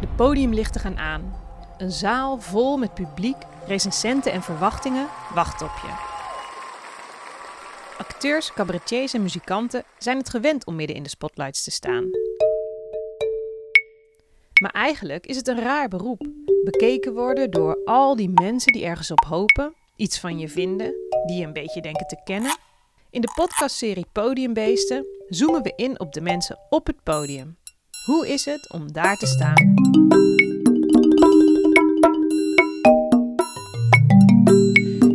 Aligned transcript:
De 0.00 0.08
podiumlichten 0.16 0.80
gaan 0.80 0.98
aan. 0.98 1.34
Een 1.78 1.90
zaal 1.90 2.40
vol 2.40 2.76
met 2.76 2.94
publiek, 2.94 3.36
recensenten 3.66 4.32
en 4.32 4.42
verwachtingen 4.42 5.06
wacht 5.34 5.62
op 5.62 5.72
je. 5.82 6.16
Acteurs, 7.98 8.52
cabaretiers 8.52 9.14
en 9.14 9.22
muzikanten 9.22 9.84
zijn 9.98 10.16
het 10.16 10.30
gewend 10.30 10.66
om 10.66 10.74
midden 10.74 10.96
in 10.96 11.02
de 11.02 11.08
spotlights 11.08 11.64
te 11.64 11.70
staan. 11.70 12.10
Maar 14.60 14.70
eigenlijk 14.70 15.26
is 15.26 15.36
het 15.36 15.48
een 15.48 15.60
raar 15.60 15.88
beroep. 15.88 16.26
Bekeken 16.64 17.14
worden 17.14 17.50
door 17.50 17.84
al 17.84 18.16
die 18.16 18.30
mensen 18.30 18.72
die 18.72 18.84
ergens 18.84 19.10
op 19.10 19.24
hopen, 19.24 19.74
iets 19.96 20.20
van 20.20 20.38
je 20.38 20.48
vinden, 20.48 20.94
die 21.26 21.36
je 21.38 21.46
een 21.46 21.52
beetje 21.52 21.80
denken 21.80 22.06
te 22.06 22.20
kennen. 22.24 22.58
In 23.10 23.20
de 23.20 23.32
podcastserie 23.34 24.06
Podiumbeesten 24.12 25.06
zoomen 25.28 25.62
we 25.62 25.72
in 25.76 26.00
op 26.00 26.12
de 26.12 26.20
mensen 26.20 26.58
op 26.68 26.86
het 26.86 27.02
podium. 27.02 27.57
Hoe 28.08 28.28
is 28.28 28.44
het 28.44 28.72
om 28.72 28.92
daar 28.92 29.16
te 29.16 29.26
staan? 29.26 29.74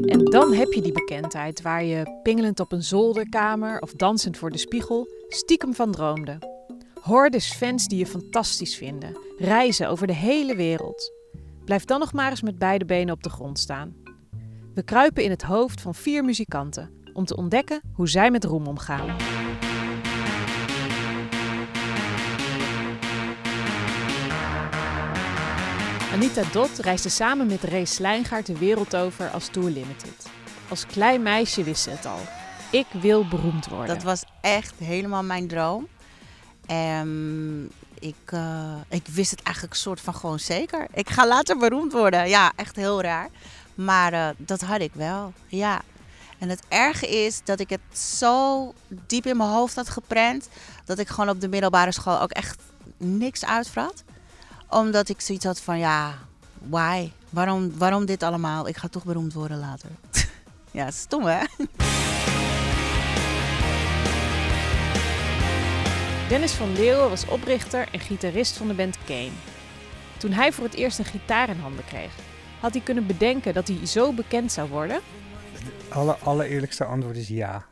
En 0.05 0.23
dan 0.23 0.53
heb 0.53 0.73
je 0.73 0.81
die 0.81 0.91
bekendheid 0.91 1.61
waar 1.61 1.83
je 1.83 2.19
pingelend 2.23 2.59
op 2.59 2.71
een 2.71 2.83
zolderkamer 2.83 3.79
of 3.79 3.91
dansend 3.91 4.37
voor 4.37 4.49
de 4.49 4.57
spiegel 4.57 5.07
stiekem 5.27 5.73
van 5.73 5.91
droomde. 5.91 6.37
Hordes 7.01 7.53
fans 7.53 7.87
die 7.87 7.97
je 7.97 8.05
fantastisch 8.05 8.75
vinden, 8.75 9.17
reizen 9.37 9.89
over 9.89 10.07
de 10.07 10.15
hele 10.15 10.55
wereld. 10.55 11.11
Blijf 11.65 11.85
dan 11.85 11.99
nog 11.99 12.13
maar 12.13 12.29
eens 12.29 12.41
met 12.41 12.57
beide 12.57 12.85
benen 12.85 13.13
op 13.13 13.23
de 13.23 13.29
grond 13.29 13.59
staan. 13.59 13.95
We 14.73 14.83
kruipen 14.83 15.23
in 15.23 15.29
het 15.29 15.43
hoofd 15.43 15.81
van 15.81 15.95
vier 15.95 16.23
muzikanten 16.23 16.91
om 17.13 17.25
te 17.25 17.35
ontdekken 17.35 17.81
hoe 17.93 18.09
zij 18.09 18.31
met 18.31 18.43
roem 18.43 18.67
omgaan. 18.67 19.15
Anita 26.13 26.43
Dot 26.51 26.77
reisde 26.77 27.09
samen 27.09 27.47
met 27.47 27.63
Ray 27.63 27.85
Slijngaard 27.85 28.45
de 28.45 28.57
wereld 28.57 28.95
over 28.95 29.29
als 29.29 29.47
Tour 29.47 29.69
Limited. 29.69 30.25
Als 30.69 30.85
klein 30.85 31.21
meisje 31.21 31.63
wist 31.63 31.83
ze 31.83 31.89
het 31.89 32.05
al. 32.05 32.19
Ik 32.71 32.85
wil 32.91 33.27
beroemd 33.27 33.67
worden. 33.67 33.87
Dat 33.87 34.03
was 34.03 34.23
echt 34.41 34.73
helemaal 34.77 35.23
mijn 35.23 35.47
droom. 35.47 35.87
En 36.65 37.71
ik, 37.99 38.31
uh, 38.33 38.75
ik 38.89 39.07
wist 39.07 39.31
het 39.31 39.41
eigenlijk 39.41 39.75
soort 39.75 40.01
van 40.01 40.15
gewoon 40.15 40.39
zeker. 40.39 40.87
Ik 40.93 41.09
ga 41.09 41.27
later 41.27 41.57
beroemd 41.57 41.91
worden. 41.91 42.29
Ja, 42.29 42.51
echt 42.55 42.75
heel 42.75 43.01
raar. 43.01 43.29
Maar 43.75 44.13
uh, 44.13 44.27
dat 44.37 44.61
had 44.61 44.81
ik 44.81 44.93
wel, 44.93 45.33
ja. 45.47 45.81
En 46.39 46.49
het 46.49 46.63
erge 46.67 47.07
is 47.07 47.41
dat 47.43 47.59
ik 47.59 47.69
het 47.69 47.97
zo 47.99 48.73
diep 48.87 49.25
in 49.25 49.37
mijn 49.37 49.49
hoofd 49.49 49.75
had 49.75 49.89
geprent... 49.89 50.49
dat 50.85 50.99
ik 50.99 51.07
gewoon 51.07 51.29
op 51.29 51.41
de 51.41 51.47
middelbare 51.47 51.91
school 51.91 52.21
ook 52.21 52.31
echt 52.31 52.61
niks 52.97 53.45
uitvrat 53.45 54.03
omdat 54.73 55.09
ik 55.09 55.21
zoiets 55.21 55.45
had 55.45 55.61
van, 55.61 55.79
ja, 55.79 56.13
why? 56.69 57.11
Waarom, 57.29 57.77
waarom 57.77 58.05
dit 58.05 58.23
allemaal? 58.23 58.67
Ik 58.67 58.77
ga 58.77 58.87
toch 58.87 59.03
beroemd 59.03 59.33
worden 59.33 59.59
later. 59.59 59.89
ja, 60.71 60.91
stom 60.91 61.25
hè? 61.25 61.43
Dennis 66.29 66.51
van 66.51 66.73
Leeuwen 66.73 67.09
was 67.09 67.27
oprichter 67.27 67.87
en 67.91 67.99
gitarist 67.99 68.57
van 68.57 68.67
de 68.67 68.73
band 68.73 68.97
Kane. 69.05 69.31
Toen 70.17 70.31
hij 70.31 70.51
voor 70.51 70.63
het 70.63 70.73
eerst 70.73 70.99
een 70.99 71.05
gitaar 71.05 71.49
in 71.49 71.59
handen 71.59 71.85
kreeg, 71.85 72.11
had 72.59 72.73
hij 72.73 72.81
kunnen 72.81 73.07
bedenken 73.07 73.53
dat 73.53 73.67
hij 73.67 73.85
zo 73.85 74.13
bekend 74.13 74.51
zou 74.51 74.69
worden? 74.69 74.99
Het 75.51 75.73
alle, 75.89 76.17
allereerlijkste 76.17 76.85
antwoord 76.85 77.17
is 77.17 77.27
ja. 77.27 77.65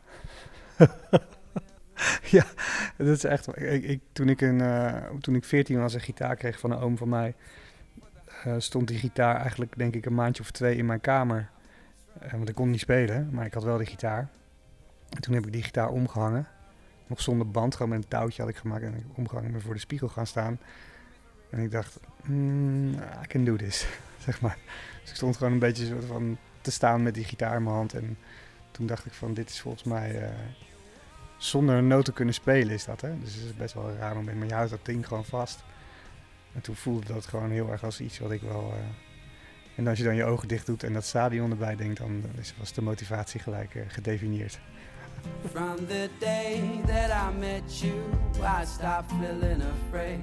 ja, 2.38 2.46
dat 2.98 3.08
is 3.08 3.24
echt. 3.24 3.58
Ik, 3.62 4.02
toen, 4.12 4.30
ik 4.30 4.42
een, 4.42 4.60
uh, 4.60 4.96
toen 5.20 5.36
ik 5.36 5.44
14 5.44 5.80
was, 5.80 5.94
een 5.94 6.02
gitaar 6.02 6.36
kreeg 6.36 6.60
van 6.60 6.72
een 6.72 6.80
oom 6.80 6.98
van 6.98 7.10
mij, 7.10 7.36
uh, 8.46 8.56
stond 8.58 8.88
die 8.88 8.98
gitaar 8.98 9.36
eigenlijk, 9.36 9.78
denk 9.78 9.96
ik, 9.96 10.06
een 10.06 10.14
maandje 10.14 10.44
of 10.44 10.52
twee 10.52 10.76
in 10.76 10.86
mijn 10.86 11.02
kamer. 11.02 11.50
Uh, 12.24 12.32
want 12.32 12.50
ik 12.50 12.56
kon 12.56 12.70
niet 12.70 12.80
spelen, 12.80 13.30
maar 13.32 13.46
ik 13.46 13.54
had 13.54 13.64
wel 13.64 13.78
die 13.78 13.88
gitaar. 13.88 14.30
En 15.10 15.22
toen 15.22 15.34
heb 15.34 15.46
ik 15.46 15.52
die 15.52 15.64
gitaar 15.64 15.90
omgehangen. 15.90 16.48
Nog 17.08 17.22
zonder 17.22 17.52
band, 17.52 17.76
gewoon 17.76 17.92
met 17.92 18.04
een 18.04 18.10
touwtje 18.10 18.42
had 18.42 18.52
ik 18.52 18.58
gemaakt. 18.58 18.84
En 18.84 18.96
ik 18.96 19.18
omgehangen 19.18 19.52
ben 19.52 19.62
voor 19.62 19.74
de 19.74 19.80
spiegel 19.80 20.08
gaan 20.08 20.28
staan. 20.28 20.60
En 21.50 21.60
ik 21.60 21.72
dacht, 21.72 22.00
mm, 22.24 22.94
I 22.94 23.28
can 23.28 23.44
do 23.44 23.56
this, 23.56 23.88
zeg 24.26 24.42
maar. 24.42 24.58
Dus 25.02 25.10
ik 25.10 25.16
stond 25.16 25.38
gewoon 25.38 25.54
een 25.54 25.60
beetje 25.60 26.02
van 26.02 26.38
te 26.62 26.72
staan 26.72 27.04
met 27.04 27.14
die 27.14 27.24
gitaar 27.24 27.56
in 27.56 27.64
mijn 27.64 27.76
hand. 27.76 27.94
En 27.94 28.18
toen 28.72 28.86
dacht 28.86 29.06
ik 29.06 29.14
van, 29.14 29.34
dit 29.34 29.50
is 29.50 29.62
volgens 29.62 29.84
mij 29.84 30.32
zonder 31.44 31.76
een 31.76 31.88
noot 31.88 32.06
te 32.06 32.14
kunnen 32.14 32.34
spelen 32.34 32.74
is 32.74 32.86
dat, 32.86 33.02
hè? 33.02 33.20
Dus 33.20 33.36
het 33.36 33.44
is 33.44 33.56
best 33.56 33.74
wel 33.74 33.90
een 33.90 33.98
raar 33.98 34.16
moment. 34.16 34.38
Maar 34.38 34.48
je 34.48 34.54
houdt 34.54 34.70
dat 34.70 34.86
ding 34.86 35.08
gewoon 35.08 35.26
vast. 35.26 35.64
En 36.54 36.62
toen 36.62 36.76
voelde 36.76 37.14
dat 37.14 37.26
gewoon 37.26 37.52
heel 37.52 37.72
erg 37.72 37.84
als 37.84 38.00
iets 38.00 38.20
wat 38.20 38.32
ik 38.32 38.42
wel... 38.42 38.74
Uh... 38.78 38.84
En 39.76 39.88
als 39.88 39.98
je 39.98 40.04
dan 40.04 40.16
je 40.16 40.24
ogen 40.26 40.48
dicht 40.48 40.66
doet 40.66 40.84
en 40.84 40.94
dat 40.94 41.06
stadion 41.06 41.52
erbij 41.52 41.76
denkt, 41.76 41.98
dan 41.98 42.24
is, 42.38 42.54
was 42.58 42.74
de 42.74 42.82
motivatie 42.82 43.40
gelijk 43.40 43.76
uh, 43.76 43.84
gedefinieerd. 43.88 44.60
From 45.52 45.76
the 45.76 46.10
day 46.20 46.82
that 46.86 47.10
I 47.10 47.38
met 47.38 47.80
you, 47.80 47.94
I 48.62 48.66
stopped 48.66 49.12
feeling 49.20 49.62
afraid. 49.88 50.20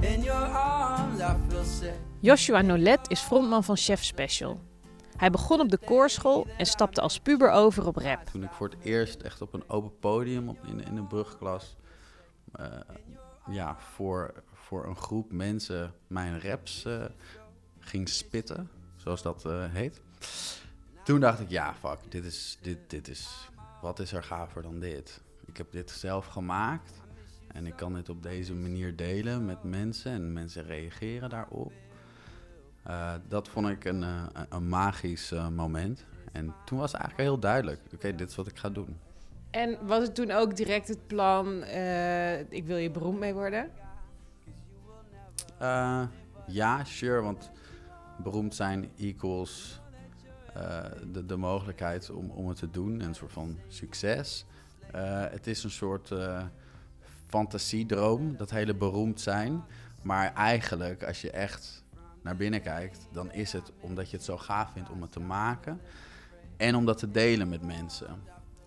In 0.00 0.22
your 0.22 0.46
arms 0.46 1.20
I 1.20 1.34
feel 1.48 1.64
safe. 1.64 1.98
Joshua 2.20 2.62
Nolet 2.62 3.10
is 3.10 3.20
frontman 3.20 3.64
van 3.64 3.76
Chef 3.76 4.04
Special. 4.04 4.69
Hij 5.20 5.30
begon 5.30 5.60
op 5.60 5.70
de 5.70 5.78
koorschool 5.78 6.46
en 6.56 6.66
stapte 6.66 7.00
als 7.00 7.18
puber 7.18 7.50
over 7.50 7.86
op 7.86 7.96
rap. 7.96 8.26
Toen 8.26 8.42
ik 8.42 8.50
voor 8.50 8.68
het 8.68 8.78
eerst 8.82 9.20
echt 9.20 9.42
op 9.42 9.52
een 9.52 9.68
open 9.68 9.98
podium 9.98 10.56
in, 10.66 10.84
in 10.84 10.96
een 10.96 11.06
brugklas... 11.06 11.76
Uh, 12.60 12.66
ja, 13.50 13.76
voor, 13.78 14.32
voor 14.52 14.86
een 14.86 14.96
groep 14.96 15.32
mensen 15.32 15.94
mijn 16.06 16.40
raps 16.40 16.84
uh, 16.86 17.04
ging 17.78 18.08
spitten, 18.08 18.70
zoals 18.96 19.22
dat 19.22 19.44
uh, 19.46 19.64
heet. 19.68 20.00
Toen 21.04 21.20
dacht 21.20 21.40
ik, 21.40 21.48
ja, 21.48 21.74
fuck, 21.74 21.98
dit 22.08 22.24
is, 22.24 22.58
dit, 22.60 22.78
dit 22.86 23.08
is... 23.08 23.48
Wat 23.80 23.98
is 23.98 24.12
er 24.12 24.22
gaver 24.22 24.62
dan 24.62 24.78
dit? 24.78 25.20
Ik 25.44 25.56
heb 25.56 25.72
dit 25.72 25.90
zelf 25.90 26.26
gemaakt 26.26 26.92
en 27.52 27.66
ik 27.66 27.76
kan 27.76 27.94
dit 27.94 28.08
op 28.08 28.22
deze 28.22 28.54
manier 28.54 28.96
delen 28.96 29.44
met 29.44 29.62
mensen 29.62 30.12
en 30.12 30.32
mensen 30.32 30.64
reageren 30.64 31.30
daarop. 31.30 31.72
Uh, 32.90 33.12
dat 33.28 33.48
vond 33.48 33.68
ik 33.68 33.84
een, 33.84 34.02
uh, 34.02 34.22
een 34.48 34.68
magisch 34.68 35.32
uh, 35.32 35.48
moment. 35.48 36.04
En 36.32 36.54
toen 36.64 36.78
was 36.78 36.92
het 36.92 37.00
eigenlijk 37.00 37.30
heel 37.30 37.40
duidelijk: 37.40 37.80
oké, 37.84 37.94
okay, 37.94 38.14
dit 38.14 38.28
is 38.28 38.36
wat 38.36 38.46
ik 38.46 38.56
ga 38.56 38.68
doen. 38.68 38.98
En 39.50 39.78
was 39.86 40.02
het 40.02 40.14
toen 40.14 40.30
ook 40.30 40.56
direct 40.56 40.88
het 40.88 41.06
plan: 41.06 41.64
ik 42.48 42.64
wil 42.64 42.76
je 42.76 42.90
beroemd 42.90 43.18
mee 43.18 43.34
worden? 43.34 43.70
ja, 46.46 46.84
sure, 46.84 47.20
want 47.20 47.50
beroemd 48.22 48.54
zijn 48.54 48.90
equals 48.98 49.80
de, 51.12 51.26
de 51.26 51.36
mogelijkheid 51.36 52.10
om, 52.10 52.30
om 52.30 52.48
het 52.48 52.56
te 52.56 52.70
doen, 52.70 53.00
een 53.00 53.14
soort 53.14 53.32
van 53.32 53.58
succes. 53.68 54.44
het 55.30 55.46
is 55.46 55.64
een 55.64 55.70
soort 55.70 56.14
fantasiedroom, 57.26 58.36
dat 58.36 58.50
hele 58.50 58.74
beroemd 58.74 59.20
zijn. 59.20 59.64
Maar 60.02 60.34
eigenlijk, 60.34 61.04
als 61.04 61.20
je 61.20 61.30
echt 61.30 61.79
naar 62.22 62.36
binnen 62.36 62.62
kijkt, 62.62 63.08
dan 63.12 63.32
is 63.32 63.52
het 63.52 63.72
omdat 63.80 64.10
je 64.10 64.16
het 64.16 64.24
zo 64.24 64.36
gaaf 64.36 64.72
vindt 64.72 64.90
om 64.90 65.02
het 65.02 65.12
te 65.12 65.20
maken 65.20 65.80
en 66.56 66.74
om 66.74 66.84
dat 66.84 66.98
te 66.98 67.10
delen 67.10 67.48
met 67.48 67.62
mensen. 67.62 68.22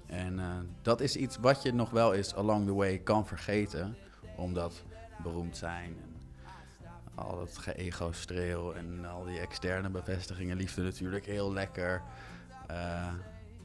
En 0.06 0.34
uh, 0.34 0.46
dat 0.81 1.02
is 1.02 1.16
iets 1.16 1.38
wat 1.38 1.62
je 1.62 1.74
nog 1.74 1.90
wel 1.90 2.14
eens 2.14 2.36
along 2.36 2.66
the 2.66 2.74
way 2.74 2.97
kan 2.97 3.28
vergeten, 3.28 3.96
omdat 4.36 4.84
beroemd 5.24 5.58
zijn 5.58 5.96
en 6.02 6.14
al 7.16 7.38
dat 7.38 7.58
ge-ego-streel 7.58 8.75
en 8.75 9.06
al 9.06 9.24
die 9.24 9.40
externe 9.40 9.90
bevestigingen, 9.90 10.58
liefde 10.58 10.81
natuurlijk, 10.81 11.25
heel 11.25 11.53
lekker. 11.53 12.02
Uh, 12.72 13.14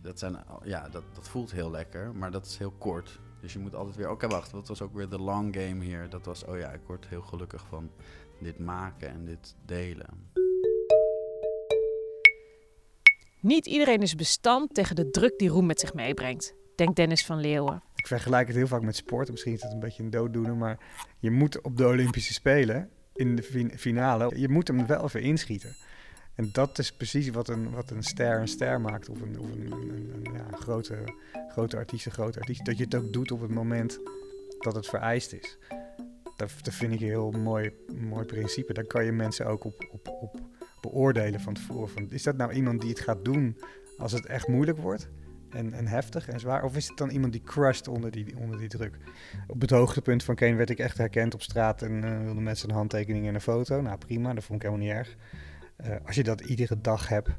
dat, 0.03 0.19
zijn, 0.19 0.37
ja, 0.62 0.88
dat, 0.88 1.03
dat 1.15 1.28
voelt 1.28 1.50
heel 1.50 1.70
lekker, 1.70 2.15
maar 2.15 2.31
dat 2.31 2.47
is 2.47 2.59
heel 2.59 2.75
kort. 2.78 3.20
Dus 3.41 3.53
je 3.53 3.59
moet 3.59 3.75
altijd 3.75 3.97
weer, 3.97 4.10
oké 4.10 4.25
okay, 4.25 4.38
wacht, 4.38 4.50
wat 4.50 4.69
was 4.69 4.82
ook 4.82 4.94
weer 4.94 5.09
de 5.09 5.20
long 5.20 5.55
game 5.55 5.84
hier? 5.84 6.09
Dat 6.09 6.25
was, 6.25 6.44
oh 6.44 6.59
ja, 6.59 6.70
ik 6.70 6.81
word 6.87 7.06
heel 7.06 7.22
gelukkig 7.22 7.66
van 7.69 7.91
dit 8.41 8.58
maken 8.58 9.08
en 9.08 9.25
dit 9.25 9.55
delen. 9.64 10.31
Niet 13.40 13.67
iedereen 13.67 14.02
is 14.02 14.14
bestand 14.14 14.75
tegen 14.75 14.96
de 14.96 15.11
druk 15.11 15.38
die 15.38 15.49
roem 15.49 15.67
met 15.67 15.81
zich 15.81 15.94
meebrengt, 15.94 16.55
denkt 16.75 16.96
Dennis 16.96 17.26
van 17.26 17.40
Leeuwen. 17.40 17.82
Ik 17.94 18.06
vergelijk 18.06 18.46
het 18.46 18.56
heel 18.56 18.67
vaak 18.67 18.82
met 18.82 18.96
sport. 18.96 19.31
Misschien 19.31 19.52
is 19.52 19.62
het 19.62 19.73
een 19.73 19.81
beetje 19.81 20.02
een 20.02 20.11
dooddoener, 20.11 20.56
maar 20.56 20.79
je 21.19 21.31
moet 21.31 21.61
op 21.61 21.76
de 21.76 21.87
Olympische 21.87 22.32
Spelen 22.32 22.90
in 23.14 23.37
de 23.37 23.70
finale, 23.76 24.38
je 24.38 24.49
moet 24.49 24.69
hem 24.69 24.87
wel 24.87 25.05
even 25.05 25.23
inschieten. 25.23 25.76
En 26.34 26.49
dat 26.52 26.79
is 26.79 26.93
precies 26.93 27.29
wat 27.29 27.49
een, 27.49 27.70
wat 27.70 27.91
een 27.91 28.02
ster 28.02 28.41
een 28.41 28.49
ster 28.49 28.81
maakt. 28.81 29.08
Of 29.08 29.20
een, 29.20 29.38
of 29.41 29.50
een, 29.50 29.73
een, 29.73 30.12
een 30.25 30.32
ja, 30.32 30.46
grote, 30.50 30.96
grote 31.49 31.76
artiest 31.76 32.06
een 32.06 32.12
grote 32.12 32.38
artiest. 32.38 32.64
Dat 32.64 32.79
je 32.79 32.84
het 32.84 32.94
ook 32.94 33.12
doet 33.12 33.31
op 33.31 33.41
het 33.41 33.50
moment 33.50 33.99
dat 34.58 34.75
het 34.75 34.87
vereist 34.87 35.32
is 35.32 35.58
dat, 36.38 36.52
dat 36.62 36.75
vind 36.75 36.93
ik 36.93 37.00
een 37.00 37.06
heel 37.06 37.31
mooi, 37.31 37.73
mooi 38.00 38.25
principe. 38.25 38.73
Daar 38.73 38.85
kan 38.85 39.05
je 39.05 39.12
mensen 39.12 39.46
ook 39.46 39.64
op, 39.64 39.88
op, 39.93 40.08
op 40.20 40.40
beoordelen 40.81 41.40
van 41.40 41.55
tevoren. 41.55 41.88
Van, 41.88 42.11
is 42.11 42.23
dat 42.23 42.37
nou 42.37 42.52
iemand 42.52 42.81
die 42.81 42.90
het 42.90 43.00
gaat 43.00 43.25
doen 43.25 43.56
als 43.96 44.12
het 44.12 44.26
echt 44.26 44.49
moeilijk 44.49 44.79
wordt? 44.79 45.08
en, 45.50 45.73
en 45.73 45.87
heftig 45.87 46.29
en 46.29 46.40
zwaar? 46.40 46.64
Of 46.64 46.76
is 46.76 46.88
het 46.88 46.96
dan 46.96 47.11
iemand 47.11 47.32
die 47.32 47.43
crusht 47.43 47.88
onder 47.88 48.11
die, 48.11 48.37
onder 48.37 48.58
die 48.58 48.69
druk? 48.69 48.96
Op 49.46 49.61
het 49.61 49.70
hoogtepunt 49.70 50.25
van 50.25 50.35
Kane 50.35 50.55
werd 50.55 50.70
ik 50.70 50.79
echt 50.79 50.99
herkend 50.99 51.35
op 51.35 51.43
straat 51.43 51.82
en 51.82 52.05
uh, 52.05 52.23
wilde 52.23 52.41
mensen 52.41 52.69
een 52.69 52.75
handtekening 52.75 53.26
en 53.26 53.34
een 53.34 53.41
foto. 53.41 53.81
Nou 53.81 53.99
prima, 53.99 54.34
dat 54.34 54.44
vond 54.44 54.62
ik 54.62 54.69
helemaal 54.69 54.87
niet 54.87 54.96
erg. 54.96 55.17
Uh, 55.87 55.96
als 56.06 56.14
je 56.14 56.23
dat 56.23 56.41
iedere 56.41 56.81
dag 56.81 57.08
hebt 57.08 57.31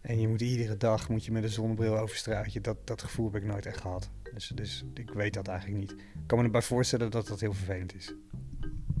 en 0.00 0.20
je 0.20 0.28
moet 0.28 0.40
iedere 0.40 0.76
dag 0.76 1.08
moet 1.08 1.24
je 1.24 1.32
met 1.32 1.42
een 1.42 1.48
zonnebril 1.48 1.98
over 1.98 2.16
straat, 2.16 2.64
dat, 2.64 2.76
dat 2.84 3.02
gevoel 3.02 3.32
heb 3.32 3.42
ik 3.42 3.48
nooit 3.48 3.66
echt 3.66 3.80
gehad. 3.80 4.10
Dus, 4.34 4.52
dus 4.54 4.84
ik 4.94 5.10
weet 5.10 5.34
dat 5.34 5.48
eigenlijk 5.48 5.80
niet. 5.80 5.90
Ik 5.92 6.26
kan 6.26 6.38
me 6.38 6.44
erbij 6.44 6.62
voorstellen 6.62 7.10
dat 7.10 7.26
dat 7.26 7.40
heel 7.40 7.52
vervelend 7.52 7.94
is. 7.94 8.14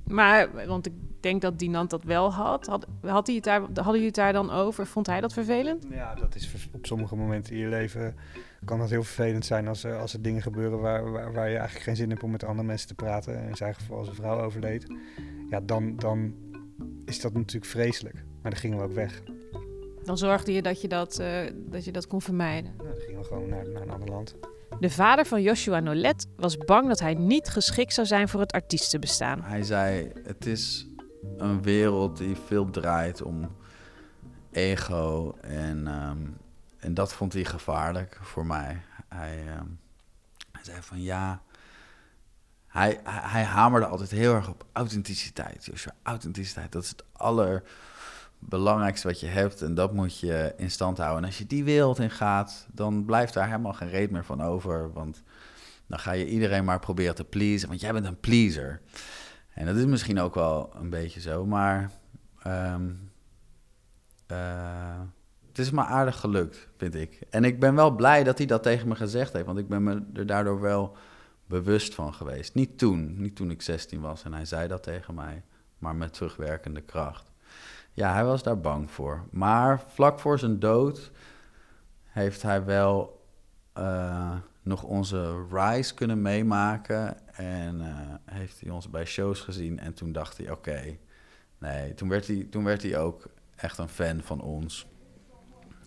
Maar, 0.04 0.66
want 0.66 0.86
ik 0.86 0.92
denk 1.20 1.42
dat 1.42 1.58
Dinant 1.58 1.90
dat 1.90 2.04
wel 2.04 2.32
had. 2.32 2.66
had, 2.66 2.86
had 3.00 3.26
hij 3.26 3.36
het 3.36 3.44
daar, 3.44 3.60
hadden 3.60 3.84
jullie 3.84 4.06
het 4.06 4.14
daar 4.14 4.32
dan 4.32 4.50
over? 4.50 4.86
Vond 4.86 5.06
hij 5.06 5.20
dat 5.20 5.32
vervelend? 5.32 5.86
Ja, 5.90 6.14
dat 6.14 6.34
is 6.34 6.68
op 6.72 6.86
sommige 6.86 7.16
momenten 7.16 7.54
in 7.54 7.58
je 7.58 7.68
leven 7.68 8.14
kan 8.64 8.78
dat 8.78 8.90
heel 8.90 9.02
vervelend 9.02 9.46
zijn 9.46 9.68
als 9.68 9.84
er, 9.84 9.98
als 9.98 10.12
er 10.12 10.22
dingen 10.22 10.42
gebeuren 10.42 10.80
waar, 10.80 11.10
waar, 11.10 11.32
waar 11.32 11.48
je 11.48 11.56
eigenlijk 11.56 11.84
geen 11.84 11.96
zin 11.96 12.10
hebt 12.10 12.22
om 12.22 12.30
met 12.30 12.44
andere 12.44 12.66
mensen 12.66 12.88
te 12.88 12.94
praten. 12.94 13.48
In 13.48 13.56
zijn 13.56 13.74
geval 13.74 13.98
als 13.98 14.08
een 14.08 14.14
vrouw 14.14 14.40
overleed. 14.40 14.86
Ja, 15.50 15.60
dan, 15.60 15.96
dan 15.96 16.34
is 17.04 17.20
dat 17.20 17.32
natuurlijk 17.32 17.70
vreselijk. 17.70 18.14
Maar 18.14 18.50
dan 18.50 18.60
gingen 18.60 18.78
we 18.78 18.84
ook 18.84 18.92
weg. 18.92 19.22
Dan 20.08 20.18
zorgde 20.18 20.52
je 20.52 20.62
dat 20.62 20.80
je 20.80 20.88
dat, 20.88 21.20
uh, 21.20 21.40
dat, 21.54 21.84
je 21.84 21.92
dat 21.92 22.06
kon 22.06 22.22
vermijden? 22.22 22.74
Ja, 22.78 22.84
dan 22.84 23.00
gingen 23.00 23.20
we 23.20 23.26
gewoon 23.26 23.48
naar, 23.48 23.68
naar 23.68 23.82
een 23.82 23.90
ander 23.90 24.08
land. 24.08 24.34
De 24.80 24.90
vader 24.90 25.26
van 25.26 25.42
Joshua 25.42 25.80
Nolet 25.80 26.26
was 26.36 26.56
bang 26.56 26.88
dat 26.88 27.00
hij 27.00 27.14
niet 27.14 27.48
geschikt 27.48 27.92
zou 27.92 28.06
zijn 28.06 28.28
voor 28.28 28.40
het 28.40 28.52
artiestenbestaan. 28.52 29.42
Hij 29.42 29.62
zei: 29.62 30.12
Het 30.22 30.46
is 30.46 30.86
een 31.36 31.62
wereld 31.62 32.16
die 32.16 32.36
veel 32.46 32.70
draait 32.70 33.22
om 33.22 33.56
ego. 34.50 35.36
En, 35.40 35.86
um, 35.86 36.36
en 36.78 36.94
dat 36.94 37.12
vond 37.12 37.32
hij 37.32 37.44
gevaarlijk 37.44 38.18
voor 38.22 38.46
mij. 38.46 38.82
Hij, 39.08 39.38
um, 39.58 39.78
hij 40.52 40.64
zei 40.64 40.82
van 40.82 41.02
ja. 41.02 41.42
Hij, 42.66 43.00
hij, 43.04 43.30
hij, 43.30 43.44
hamerde 43.44 43.86
altijd 43.86 44.10
heel 44.10 44.34
erg 44.34 44.48
op 44.48 44.64
authenticiteit. 44.72 45.64
Joshua, 45.64 45.94
authenticiteit, 46.02 46.72
dat 46.72 46.82
is 46.82 46.88
het 46.88 47.04
aller 47.12 47.62
belangrijkste 48.38 49.06
wat 49.06 49.20
je 49.20 49.26
hebt 49.26 49.62
en 49.62 49.74
dat 49.74 49.92
moet 49.92 50.18
je 50.18 50.54
in 50.56 50.70
stand 50.70 50.98
houden. 50.98 51.18
En 51.18 51.26
als 51.28 51.38
je 51.38 51.46
die 51.46 51.64
wereld 51.64 51.98
in 51.98 52.10
gaat, 52.10 52.66
dan 52.72 53.04
blijft 53.04 53.34
daar 53.34 53.46
helemaal 53.46 53.72
geen 53.72 53.90
reet 53.90 54.10
meer 54.10 54.24
van 54.24 54.42
over. 54.42 54.92
Want 54.92 55.22
dan 55.86 55.98
ga 55.98 56.12
je 56.12 56.26
iedereen 56.26 56.64
maar 56.64 56.78
proberen 56.78 57.14
te 57.14 57.24
pleasen, 57.24 57.68
want 57.68 57.80
jij 57.80 57.92
bent 57.92 58.06
een 58.06 58.20
pleaser. 58.20 58.80
En 59.54 59.66
dat 59.66 59.76
is 59.76 59.84
misschien 59.84 60.20
ook 60.20 60.34
wel 60.34 60.70
een 60.74 60.90
beetje 60.90 61.20
zo, 61.20 61.46
maar 61.46 61.90
um, 62.46 63.10
uh, 64.32 65.00
het 65.48 65.58
is 65.58 65.70
me 65.70 65.82
aardig 65.82 66.20
gelukt, 66.20 66.68
vind 66.76 66.94
ik. 66.94 67.20
En 67.30 67.44
ik 67.44 67.60
ben 67.60 67.74
wel 67.74 67.90
blij 67.90 68.24
dat 68.24 68.38
hij 68.38 68.46
dat 68.46 68.62
tegen 68.62 68.88
me 68.88 68.94
gezegd 68.94 69.32
heeft, 69.32 69.46
want 69.46 69.58
ik 69.58 69.68
ben 69.68 69.82
me 69.82 70.02
er 70.14 70.26
daardoor 70.26 70.60
wel 70.60 70.96
bewust 71.46 71.94
van 71.94 72.14
geweest. 72.14 72.54
Niet 72.54 72.78
toen, 72.78 73.20
niet 73.20 73.36
toen 73.36 73.50
ik 73.50 73.62
16 73.62 74.00
was 74.00 74.24
en 74.24 74.32
hij 74.32 74.44
zei 74.44 74.68
dat 74.68 74.82
tegen 74.82 75.14
mij, 75.14 75.42
maar 75.78 75.96
met 75.96 76.12
terugwerkende 76.12 76.80
kracht. 76.80 77.27
Ja, 77.98 78.12
hij 78.12 78.24
was 78.24 78.42
daar 78.42 78.60
bang 78.60 78.90
voor. 78.90 79.24
Maar 79.30 79.82
vlak 79.86 80.18
voor 80.18 80.38
zijn 80.38 80.58
dood 80.58 81.10
heeft 82.04 82.42
hij 82.42 82.64
wel 82.64 83.22
uh, 83.78 84.36
nog 84.62 84.82
onze 84.82 85.44
rise 85.50 85.94
kunnen 85.94 86.22
meemaken. 86.22 87.34
En 87.36 87.80
uh, 87.80 87.86
heeft 88.24 88.60
hij 88.60 88.70
ons 88.70 88.90
bij 88.90 89.04
shows 89.04 89.40
gezien. 89.40 89.78
En 89.78 89.94
toen 89.94 90.12
dacht 90.12 90.36
hij, 90.36 90.50
oké, 90.50 90.96
nee, 91.58 91.94
toen 91.94 92.08
werd, 92.08 92.26
hij, 92.26 92.46
toen 92.50 92.64
werd 92.64 92.82
hij 92.82 92.98
ook 92.98 93.28
echt 93.56 93.78
een 93.78 93.88
fan 93.88 94.20
van 94.22 94.40
ons. 94.40 94.86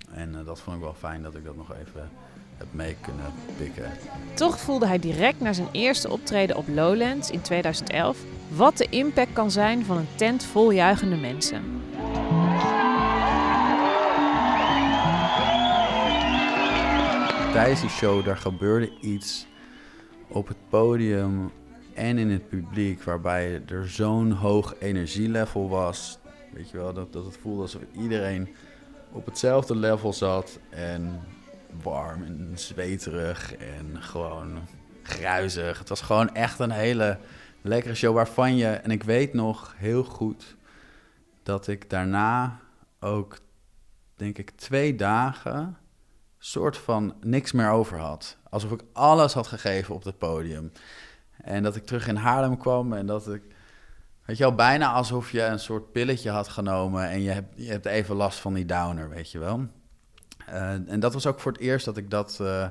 En 0.10 0.34
uh, 0.34 0.46
dat 0.46 0.60
vond 0.60 0.76
ik 0.78 0.84
wel 0.84 0.94
fijn 0.94 1.22
dat 1.22 1.36
ik 1.36 1.46
dat 1.46 1.56
nog 1.56 1.74
even 1.74 2.10
heb 2.58 2.68
mee 2.72 2.96
kunnen 3.02 3.34
pikken. 3.58 3.92
Toch 4.34 4.60
voelde 4.60 4.88
hij 4.88 5.00
direct 5.00 5.40
na 5.40 5.54
zijn 5.54 5.70
eerste 5.72 6.10
optreden 6.10 6.56
op 6.56 6.68
Lowlands 6.68 7.30
in 7.30 7.42
2011 7.42 8.24
wat 8.56 8.78
de 8.78 8.88
impact 8.90 9.34
kan 9.34 9.52
zijn 9.52 9.86
van 9.86 9.98
een 9.98 10.16
tent 10.16 10.44
vol 10.44 10.72
juichende 10.72 11.16
mensen. 11.18 11.81
Tijdens 17.52 17.82
die 17.82 17.90
show, 17.90 18.26
daar 18.26 18.38
gebeurde 18.38 19.00
iets 19.00 19.48
op 20.28 20.48
het 20.48 20.58
podium 20.70 21.52
en 21.94 22.18
in 22.18 22.30
het 22.30 22.50
publiek, 22.50 23.04
waarbij 23.04 23.62
er 23.68 23.90
zo'n 23.90 24.32
hoog 24.32 24.76
energielevel 24.80 25.70
was. 25.70 26.20
Weet 26.54 26.70
je 26.70 26.78
wel, 26.78 26.94
dat, 26.94 27.14
dat 27.14 27.26
het 27.26 27.38
voelde 27.38 27.62
alsof 27.62 27.82
iedereen 27.92 28.56
op 29.12 29.26
hetzelfde 29.26 29.76
level 29.76 30.14
zat 30.14 30.60
en 30.70 31.20
warm 31.84 32.24
en 32.24 32.52
zweterig 32.54 33.56
en 33.56 34.02
gewoon 34.02 34.60
gruizig. 35.04 35.80
Het 35.80 35.90
was 35.90 36.02
gewoon 36.02 36.36
echt 36.36 36.60
een 36.60 36.72
hele 36.72 37.18
lekkere 37.62 37.96
show 37.96 38.16
waarvan 38.16 38.56
je, 38.56 38.68
en 38.68 38.92
ik 38.92 39.04
weet 39.04 39.34
nog 39.34 39.74
heel 39.78 40.04
goed 40.04 40.56
dat 41.44 41.68
ik 41.68 41.90
daarna 41.90 42.60
ook, 43.00 43.38
denk 44.16 44.38
ik, 44.38 44.50
twee 44.50 44.96
dagen 44.96 45.78
soort 46.44 46.78
van 46.78 47.16
niks 47.20 47.52
meer 47.52 47.70
over 47.70 48.00
had. 48.00 48.38
Alsof 48.50 48.72
ik 48.72 48.82
alles 48.94 49.34
had 49.34 49.48
gegeven 49.48 49.96
op 49.96 50.04
het 50.04 50.18
podium. 50.18 50.72
En 51.42 51.64
dat 51.64 51.76
ik 51.76 51.86
terug 51.86 52.08
in 52.08 52.16
Haarlem 52.16 52.58
kwam 52.58 52.94
en 52.94 53.06
dat 53.06 53.30
ik, 53.30 53.42
weet 54.26 54.38
je 54.38 54.44
wel, 54.44 54.56
bijna 54.56 54.92
alsof 54.92 55.32
je 55.32 55.44
een 55.44 55.60
soort 55.60 55.92
pilletje 55.92 56.30
had 56.30 56.48
genomen 56.48 57.10
en 57.10 57.22
je 57.22 57.30
hebt, 57.30 57.54
je 57.56 57.72
hebt 57.72 57.86
even 57.86 58.16
last 58.16 58.40
van 58.40 58.54
die 58.54 58.66
downer, 58.66 59.10
weet 59.10 59.32
je 59.32 59.40
wel. 59.40 59.68
Uh, 60.50 60.90
en 60.90 61.00
dat 61.00 61.14
was 61.14 61.26
ook 61.26 61.40
voor 61.40 61.52
het 61.52 61.62
eerst 61.62 61.86
dat 61.86 61.98
ik 61.98 62.10
dat 62.10 62.38
uh, 62.42 62.68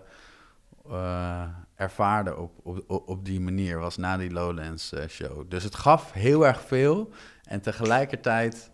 uh, 0.91 1.43
ervaarde 1.75 2.37
op, 2.37 2.53
op, 2.63 3.09
op 3.09 3.25
die 3.25 3.41
manier, 3.41 3.79
was 3.79 3.97
na 3.97 4.17
die 4.17 4.31
Lowlands 4.31 4.93
show. 5.09 5.51
Dus 5.51 5.65
het 5.65 5.75
gaf 5.75 6.13
heel 6.13 6.47
erg 6.47 6.61
veel 6.61 7.11
en 7.45 7.61
tegelijkertijd, 7.61 8.71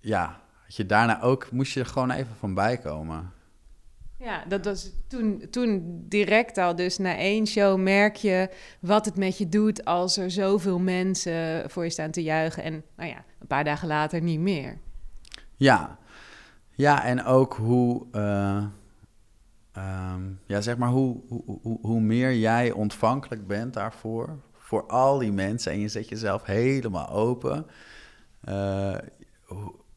ja, 0.00 0.43
had 0.74 0.86
je 0.86 0.94
daarna 0.94 1.22
ook, 1.22 1.50
moest 1.52 1.72
je 1.72 1.80
er 1.80 1.86
gewoon 1.86 2.10
even 2.10 2.36
van 2.38 2.54
bijkomen. 2.54 3.32
Ja, 4.18 4.44
dat 4.48 4.64
was 4.64 4.90
toen, 5.08 5.46
toen 5.50 6.02
direct 6.08 6.58
al. 6.58 6.76
Dus 6.76 6.98
na 6.98 7.16
één 7.16 7.46
show 7.46 7.78
merk 7.80 8.16
je 8.16 8.48
wat 8.80 9.04
het 9.04 9.16
met 9.16 9.38
je 9.38 9.48
doet 9.48 9.84
als 9.84 10.16
er 10.16 10.30
zoveel 10.30 10.78
mensen 10.78 11.70
voor 11.70 11.84
je 11.84 11.90
staan 11.90 12.10
te 12.10 12.22
juichen. 12.22 12.62
En 12.62 12.84
nou 12.96 13.08
ja, 13.08 13.24
een 13.40 13.46
paar 13.46 13.64
dagen 13.64 13.88
later 13.88 14.22
niet 14.22 14.40
meer. 14.40 14.78
Ja, 15.56 15.98
ja 16.70 17.04
en 17.04 17.24
ook 17.24 17.54
hoe, 17.54 18.06
uh, 18.12 18.64
um, 20.14 20.40
ja, 20.46 20.60
zeg 20.60 20.76
maar 20.76 20.90
hoe, 20.90 21.20
hoe, 21.28 21.58
hoe, 21.62 21.78
hoe 21.82 22.00
meer 22.00 22.34
jij 22.34 22.72
ontvankelijk 22.72 23.46
bent 23.46 23.74
daarvoor, 23.74 24.38
voor 24.52 24.86
al 24.86 25.18
die 25.18 25.32
mensen 25.32 25.72
en 25.72 25.80
je 25.80 25.88
zet 25.88 26.08
jezelf 26.08 26.44
helemaal 26.44 27.08
open. 27.08 27.66
Uh, 28.48 28.94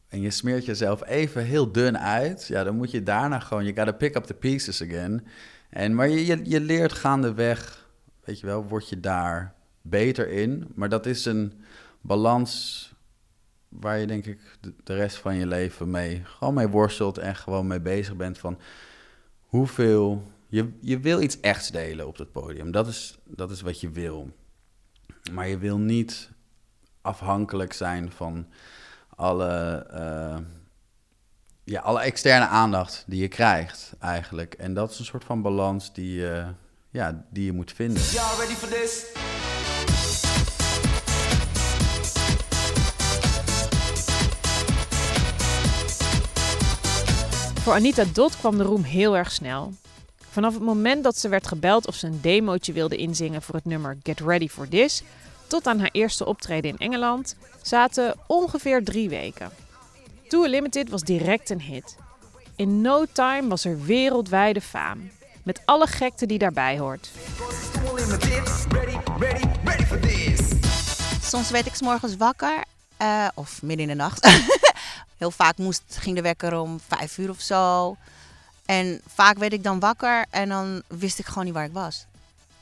en 0.08 0.20
je 0.20 0.30
smeert 0.30 0.64
jezelf 0.64 1.06
even 1.06 1.44
heel 1.44 1.72
dun 1.72 1.98
uit, 1.98 2.46
ja, 2.46 2.64
dan 2.64 2.76
moet 2.76 2.90
je 2.90 3.02
daarna 3.02 3.38
gewoon, 3.38 3.64
je 3.64 3.76
gotta 3.76 3.92
pick 3.92 4.16
up 4.16 4.24
the 4.24 4.34
pieces 4.34 4.82
again. 4.82 5.26
En, 5.70 5.94
maar 5.94 6.08
je, 6.08 6.26
je, 6.26 6.40
je 6.44 6.60
leert 6.60 6.92
gaandeweg, 6.92 7.88
weet 8.24 8.40
je 8.40 8.46
wel, 8.46 8.64
word 8.64 8.88
je 8.88 9.00
daar 9.00 9.54
beter 9.82 10.28
in. 10.28 10.68
Maar 10.74 10.88
dat 10.88 11.06
is 11.06 11.24
een 11.24 11.52
balans 12.00 12.82
waar 13.68 13.98
je 13.98 14.06
denk 14.06 14.26
ik 14.26 14.40
de, 14.84 14.94
rest 14.94 15.16
van 15.16 15.34
je 15.34 15.46
leven 15.46 15.90
mee, 15.90 16.22
gewoon 16.24 16.54
mee 16.54 16.68
worstelt 16.68 17.18
en 17.18 17.36
gewoon 17.36 17.66
mee 17.66 17.80
bezig 17.80 18.16
bent 18.16 18.38
van 18.38 18.58
hoeveel, 19.42 20.32
je, 20.46 20.72
je 20.80 21.00
wil 21.00 21.20
iets 21.20 21.40
echts 21.40 21.70
delen 21.70 22.06
op 22.06 22.16
het 22.16 22.32
podium. 22.32 22.70
Dat 22.70 22.86
is, 22.86 23.18
dat 23.24 23.50
is 23.50 23.60
wat 23.60 23.80
je 23.80 23.90
wil. 23.90 24.30
Maar 25.32 25.48
je 25.48 25.58
wil 25.58 25.78
niet 25.78 26.30
afhankelijk 27.00 27.72
zijn 27.72 28.12
van 28.12 28.46
alle, 29.18 29.86
uh, 29.94 30.44
ja, 31.64 31.80
alle 31.80 32.00
externe 32.00 32.46
aandacht 32.46 33.04
die 33.06 33.20
je 33.20 33.28
krijgt 33.28 33.92
eigenlijk. 33.98 34.54
En 34.54 34.74
dat 34.74 34.90
is 34.90 34.98
een 34.98 35.04
soort 35.04 35.24
van 35.24 35.42
balans 35.42 35.92
die, 35.92 36.20
uh, 36.20 36.46
ja, 36.90 37.24
die 37.30 37.44
je 37.44 37.52
moet 37.52 37.72
vinden. 37.72 38.02
ready 38.38 38.54
for 38.54 38.68
this? 38.68 39.06
Voor 47.62 47.72
Anita 47.72 48.04
Dot 48.12 48.36
kwam 48.36 48.58
de 48.58 48.64
roem 48.64 48.82
heel 48.82 49.16
erg 49.16 49.30
snel. 49.32 49.72
Vanaf 50.30 50.54
het 50.54 50.62
moment 50.62 51.04
dat 51.04 51.18
ze 51.18 51.28
werd 51.28 51.46
gebeld 51.46 51.86
of 51.86 51.94
ze 51.94 52.06
een 52.06 52.20
demootje 52.20 52.72
wilde 52.72 52.96
inzingen 52.96 53.42
voor 53.42 53.54
het 53.54 53.64
nummer 53.64 53.98
Get 54.02 54.20
Ready 54.20 54.48
for 54.48 54.68
This, 54.68 55.02
tot 55.48 55.66
aan 55.66 55.78
haar 55.78 55.90
eerste 55.92 56.24
optreden 56.24 56.70
in 56.70 56.78
Engeland 56.78 57.36
zaten 57.62 58.14
ongeveer 58.26 58.84
drie 58.84 59.08
weken. 59.08 59.50
Tour 60.28 60.48
Limited 60.48 60.88
was 60.88 61.02
direct 61.02 61.50
een 61.50 61.60
hit. 61.60 61.96
In 62.56 62.80
no 62.80 63.04
time 63.12 63.48
was 63.48 63.64
er 63.64 63.82
wereldwijde 63.82 64.60
faam. 64.60 65.10
Met 65.42 65.60
alle 65.64 65.86
gekte 65.86 66.26
die 66.26 66.38
daarbij 66.38 66.78
hoort. 66.78 67.10
Soms 71.22 71.50
werd 71.50 71.66
ik 71.66 71.74
s 71.74 71.80
morgens 71.80 72.16
wakker, 72.16 72.64
uh, 73.02 73.28
of 73.34 73.62
midden 73.62 73.88
in 73.88 73.96
de 73.96 74.02
nacht. 74.02 74.30
Heel 75.18 75.30
vaak 75.30 75.56
moest, 75.56 75.82
ging 75.88 76.16
de 76.16 76.22
wekker 76.22 76.58
om 76.58 76.80
vijf 76.88 77.18
uur 77.18 77.30
of 77.30 77.40
zo. 77.40 77.96
En 78.64 79.00
vaak 79.14 79.38
werd 79.38 79.52
ik 79.52 79.62
dan 79.62 79.80
wakker 79.80 80.26
en 80.30 80.48
dan 80.48 80.82
wist 80.86 81.18
ik 81.18 81.26
gewoon 81.26 81.44
niet 81.44 81.54
waar 81.54 81.64
ik 81.64 81.72
was. 81.72 82.04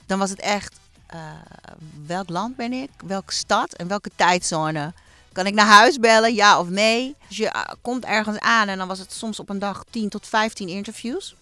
Dan 0.06 0.18
was 0.18 0.30
het 0.30 0.40
echt, 0.40 0.78
welk 2.06 2.28
land 2.28 2.56
ben 2.56 2.72
ik? 2.72 2.90
Welke 3.06 3.32
stad 3.32 3.72
en 3.72 3.88
welke 3.88 4.10
tijdzone? 4.14 4.92
Kan 5.32 5.46
ik 5.46 5.54
naar 5.54 5.66
huis 5.66 5.98
bellen, 5.98 6.34
ja 6.34 6.60
of 6.60 6.68
nee? 6.68 7.14
Dus 7.28 7.36
je 7.36 7.44
uh, 7.44 7.62
komt 7.80 8.04
ergens 8.04 8.38
aan 8.38 8.68
en 8.68 8.78
dan 8.78 8.88
was 8.88 8.98
het 8.98 9.12
soms 9.12 9.40
op 9.40 9.48
een 9.48 9.58
dag 9.58 9.84
10 9.90 10.08
tot 10.08 10.26
15 10.26 10.68
interviews. 10.68 11.34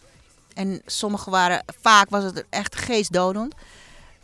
En 0.55 0.83
sommige 0.87 1.31
waren, 1.31 1.65
vaak 1.81 2.11
was 2.11 2.25
het 2.25 2.45
echt 2.51 2.77
geestdodend. 2.77 3.55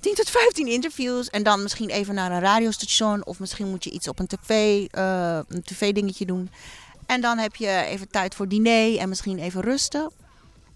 10 0.00 0.14
tot 0.14 0.30
15 0.30 0.66
interviews 0.66 1.28
en 1.28 1.42
dan 1.42 1.62
misschien 1.62 1.88
even 1.88 2.14
naar 2.14 2.32
een 2.32 2.40
radiostation 2.40 3.26
of 3.26 3.38
misschien 3.38 3.68
moet 3.68 3.84
je 3.84 3.90
iets 3.90 4.08
op 4.08 4.18
een 4.18 4.26
tv, 4.26 4.86
uh, 4.98 5.38
een 5.48 5.62
tv-dingetje 5.62 6.26
doen. 6.26 6.50
En 7.06 7.20
dan 7.20 7.38
heb 7.38 7.56
je 7.56 7.84
even 7.84 8.08
tijd 8.10 8.34
voor 8.34 8.48
diner 8.48 8.98
en 8.98 9.08
misschien 9.08 9.38
even 9.38 9.60
rusten. 9.60 10.10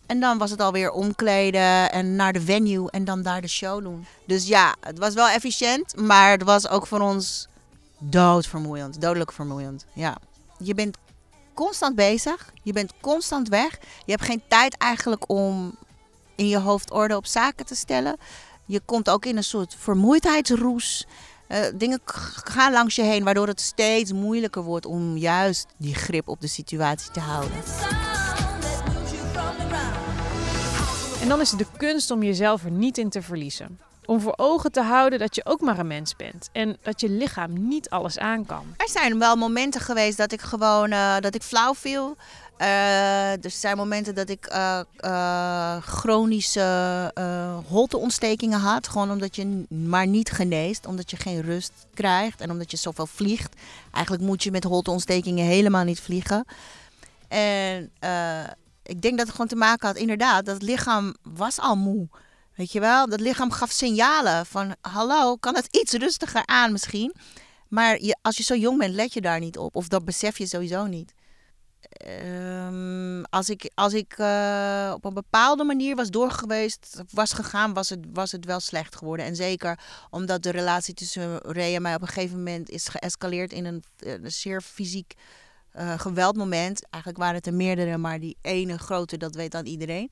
En 0.06 0.20
dan 0.20 0.38
was 0.38 0.50
het 0.50 0.60
alweer 0.60 0.90
omkleden 0.90 1.92
en 1.92 2.16
naar 2.16 2.32
de 2.32 2.40
venue 2.40 2.90
en 2.90 3.04
dan 3.04 3.22
daar 3.22 3.40
de 3.40 3.48
show 3.48 3.82
doen. 3.82 4.06
Dus 4.26 4.46
ja, 4.46 4.74
het 4.80 4.98
was 4.98 5.14
wel 5.14 5.28
efficiënt, 5.28 5.96
maar 5.96 6.30
het 6.30 6.42
was 6.42 6.68
ook 6.68 6.86
voor 6.86 7.00
ons 7.00 7.48
doodvermoeiend, 7.98 9.00
dodelijk 9.00 9.32
vermoeiend. 9.32 9.84
Ja. 9.92 10.16
Je 10.58 10.74
bent 10.74 10.96
constant 11.54 11.94
bezig, 11.94 12.52
je 12.62 12.72
bent 12.72 12.92
constant 13.00 13.48
weg. 13.48 13.78
Je 14.04 14.12
hebt 14.12 14.24
geen 14.24 14.42
tijd 14.48 14.76
eigenlijk 14.76 15.30
om 15.30 15.76
in 16.36 16.48
je 16.48 16.58
hoofd 16.58 16.90
orde 16.90 17.16
op 17.16 17.26
zaken 17.26 17.66
te 17.66 17.74
stellen. 17.74 18.16
Je 18.66 18.80
komt 18.84 19.10
ook 19.10 19.24
in 19.24 19.36
een 19.36 19.44
soort 19.44 19.76
vermoeidheidsroes. 19.78 21.06
Uh, 21.48 21.58
dingen 21.74 22.00
gaan 22.04 22.72
langs 22.72 22.94
je 22.94 23.02
heen, 23.02 23.24
waardoor 23.24 23.46
het 23.46 23.60
steeds 23.60 24.12
moeilijker 24.12 24.62
wordt 24.62 24.86
om 24.86 25.16
juist 25.16 25.66
die 25.76 25.94
grip 25.94 26.28
op 26.28 26.40
de 26.40 26.46
situatie 26.46 27.10
te 27.10 27.20
houden. 27.20 27.62
En 31.20 31.28
dan 31.30 31.40
is 31.40 31.50
het 31.50 31.58
de 31.58 31.66
kunst 31.76 32.10
om 32.10 32.22
jezelf 32.22 32.64
er 32.64 32.70
niet 32.70 32.98
in 32.98 33.08
te 33.08 33.22
verliezen. 33.22 33.78
Om 34.06 34.20
voor 34.20 34.34
ogen 34.36 34.72
te 34.72 34.82
houden 34.82 35.18
dat 35.18 35.34
je 35.34 35.44
ook 35.44 35.60
maar 35.60 35.78
een 35.78 35.86
mens 35.86 36.16
bent 36.16 36.48
en 36.52 36.76
dat 36.82 37.00
je 37.00 37.08
lichaam 37.08 37.68
niet 37.68 37.90
alles 37.90 38.18
aan 38.18 38.46
kan. 38.46 38.74
Er 38.76 38.88
zijn 38.88 39.18
wel 39.18 39.36
momenten 39.36 39.80
geweest 39.80 40.16
dat 40.16 40.32
ik 40.32 40.40
gewoon 40.40 40.92
uh, 40.92 41.18
dat 41.20 41.34
ik 41.34 41.42
flauw 41.42 41.74
viel. 41.74 42.16
Uh, 42.58 43.44
er 43.44 43.50
zijn 43.50 43.76
momenten 43.76 44.14
dat 44.14 44.28
ik 44.28 44.52
uh, 45.00 45.76
chronische 45.80 47.10
holteontstekingen 47.68 48.60
had. 48.60 48.88
Gewoon 48.88 49.10
omdat 49.10 49.36
je 49.36 49.64
maar 49.68 50.06
niet 50.06 50.30
geneest. 50.30 50.86
Omdat 50.86 51.10
je 51.10 51.16
geen 51.16 51.42
rust 51.42 51.72
krijgt. 51.94 52.40
En 52.40 52.50
omdat 52.50 52.70
je 52.70 52.76
zoveel 52.76 53.06
vliegt. 53.06 53.54
Eigenlijk 53.92 54.24
moet 54.24 54.42
je 54.42 54.50
met 54.50 54.64
holteontstekingen 54.64 55.46
helemaal 55.46 55.84
niet 55.84 56.00
vliegen. 56.00 56.44
En 57.28 57.90
ik 58.84 59.02
denk 59.02 59.16
dat 59.16 59.26
het 59.26 59.30
gewoon 59.30 59.46
te 59.46 59.56
maken 59.56 59.88
had, 59.88 59.96
inderdaad, 59.96 60.44
dat 60.44 60.54
het 60.54 60.62
lichaam 60.62 61.14
was 61.22 61.58
al 61.60 61.76
moe. 61.76 62.08
Weet 62.54 62.72
je 62.72 62.80
wel, 62.80 63.08
dat 63.08 63.20
lichaam 63.20 63.50
gaf 63.50 63.70
signalen 63.70 64.46
van 64.46 64.74
hallo, 64.80 65.36
kan 65.36 65.54
het 65.54 65.76
iets 65.76 65.92
rustiger 65.92 66.46
aan 66.46 66.72
misschien. 66.72 67.14
Maar 67.68 68.02
je, 68.02 68.16
als 68.22 68.36
je 68.36 68.42
zo 68.42 68.54
jong 68.54 68.78
bent, 68.78 68.94
let 68.94 69.12
je 69.12 69.20
daar 69.20 69.40
niet 69.40 69.58
op. 69.58 69.76
Of 69.76 69.88
dat 69.88 70.04
besef 70.04 70.38
je 70.38 70.46
sowieso 70.46 70.86
niet. 70.86 71.14
Um, 72.06 73.24
als 73.24 73.48
ik, 73.48 73.70
als 73.74 73.92
ik 73.92 74.18
uh, 74.18 74.92
op 74.94 75.04
een 75.04 75.14
bepaalde 75.14 75.64
manier 75.64 75.96
was 75.96 76.10
doorgeweest, 76.10 77.02
was 77.10 77.32
gegaan, 77.32 77.72
was 77.72 77.88
het, 77.88 78.06
was 78.12 78.32
het 78.32 78.44
wel 78.44 78.60
slecht 78.60 78.96
geworden. 78.96 79.26
En 79.26 79.36
zeker 79.36 79.78
omdat 80.10 80.42
de 80.42 80.50
relatie 80.50 80.94
tussen 80.94 81.38
Ray 81.38 81.74
en 81.74 81.82
mij 81.82 81.94
op 81.94 82.02
een 82.02 82.08
gegeven 82.08 82.36
moment 82.36 82.70
is 82.70 82.88
geëscaleerd 82.88 83.52
in 83.52 83.64
een, 83.64 83.84
een 83.98 84.30
zeer 84.32 84.60
fysiek 84.60 85.14
uh, 85.78 85.98
geweldmoment. 85.98 86.90
Eigenlijk 86.90 87.22
waren 87.22 87.36
het 87.36 87.46
er 87.46 87.54
meerdere, 87.54 87.96
maar 87.96 88.20
die 88.20 88.36
ene 88.40 88.78
grote, 88.78 89.16
dat 89.16 89.34
weet 89.34 89.52
dan 89.52 89.66
iedereen. 89.66 90.10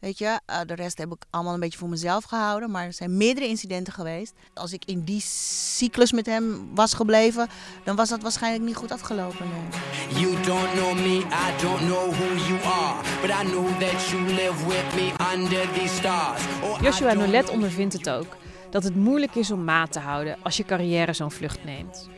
Weet 0.00 0.18
je, 0.18 0.40
uh, 0.50 0.60
de 0.66 0.74
rest 0.74 0.98
heb 0.98 1.12
ik 1.12 1.24
allemaal 1.30 1.54
een 1.54 1.60
beetje 1.60 1.78
voor 1.78 1.88
mezelf 1.88 2.24
gehouden. 2.24 2.70
Maar 2.70 2.84
er 2.84 2.92
zijn 2.92 3.16
meerdere 3.16 3.46
incidenten 3.46 3.92
geweest. 3.92 4.32
Als 4.54 4.72
ik 4.72 4.84
in 4.84 5.04
die 5.04 5.20
cyclus 5.20 6.12
met 6.12 6.26
hem 6.26 6.74
was 6.74 6.94
gebleven, 6.94 7.48
dan 7.84 7.96
was 7.96 8.08
dat 8.08 8.22
waarschijnlijk 8.22 8.64
niet 8.64 8.76
goed 8.76 8.92
afgelopen. 8.92 9.46
Nee. 9.48 10.22
You 10.22 10.42
don't 10.42 10.72
know 10.72 10.94
me, 10.94 11.16
I 11.18 11.62
don't 11.62 11.80
know 11.80 12.12
who 12.12 12.34
you 12.46 12.60
are. 12.62 13.02
But 13.20 13.30
I 13.30 13.50
know 13.50 13.80
that 13.80 14.08
you 14.08 14.22
live 14.22 14.66
with 14.66 14.94
me 14.94 15.34
under 15.34 15.72
these 15.72 15.94
stars. 15.94 16.42
Oh, 16.62 16.80
Joshua 16.80 17.12
Nolet 17.12 17.48
ondervindt 17.48 17.92
het 17.92 18.10
ook. 18.10 18.36
Dat 18.70 18.82
het 18.84 18.96
moeilijk 18.96 19.34
is 19.34 19.50
om 19.50 19.64
maat 19.64 19.92
te 19.92 19.98
houden 19.98 20.36
als 20.42 20.56
je 20.56 20.64
carrière 20.64 21.12
zo'n 21.12 21.30
vlucht 21.30 21.64
neemt. 21.64 22.08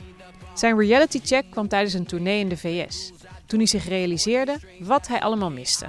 Zijn 0.55 0.79
reality 0.79 1.21
check 1.23 1.51
kwam 1.51 1.69
tijdens 1.69 1.95
een 1.95 2.07
tournee 2.07 2.41
in 2.41 2.49
de 2.49 2.57
VS. 2.57 3.13
Toen 3.47 3.59
hij 3.59 3.69
zich 3.69 3.89
realiseerde 3.89 4.59
wat 4.81 5.09
hij 5.09 5.21
allemaal 5.21 5.51
miste. 5.51 5.87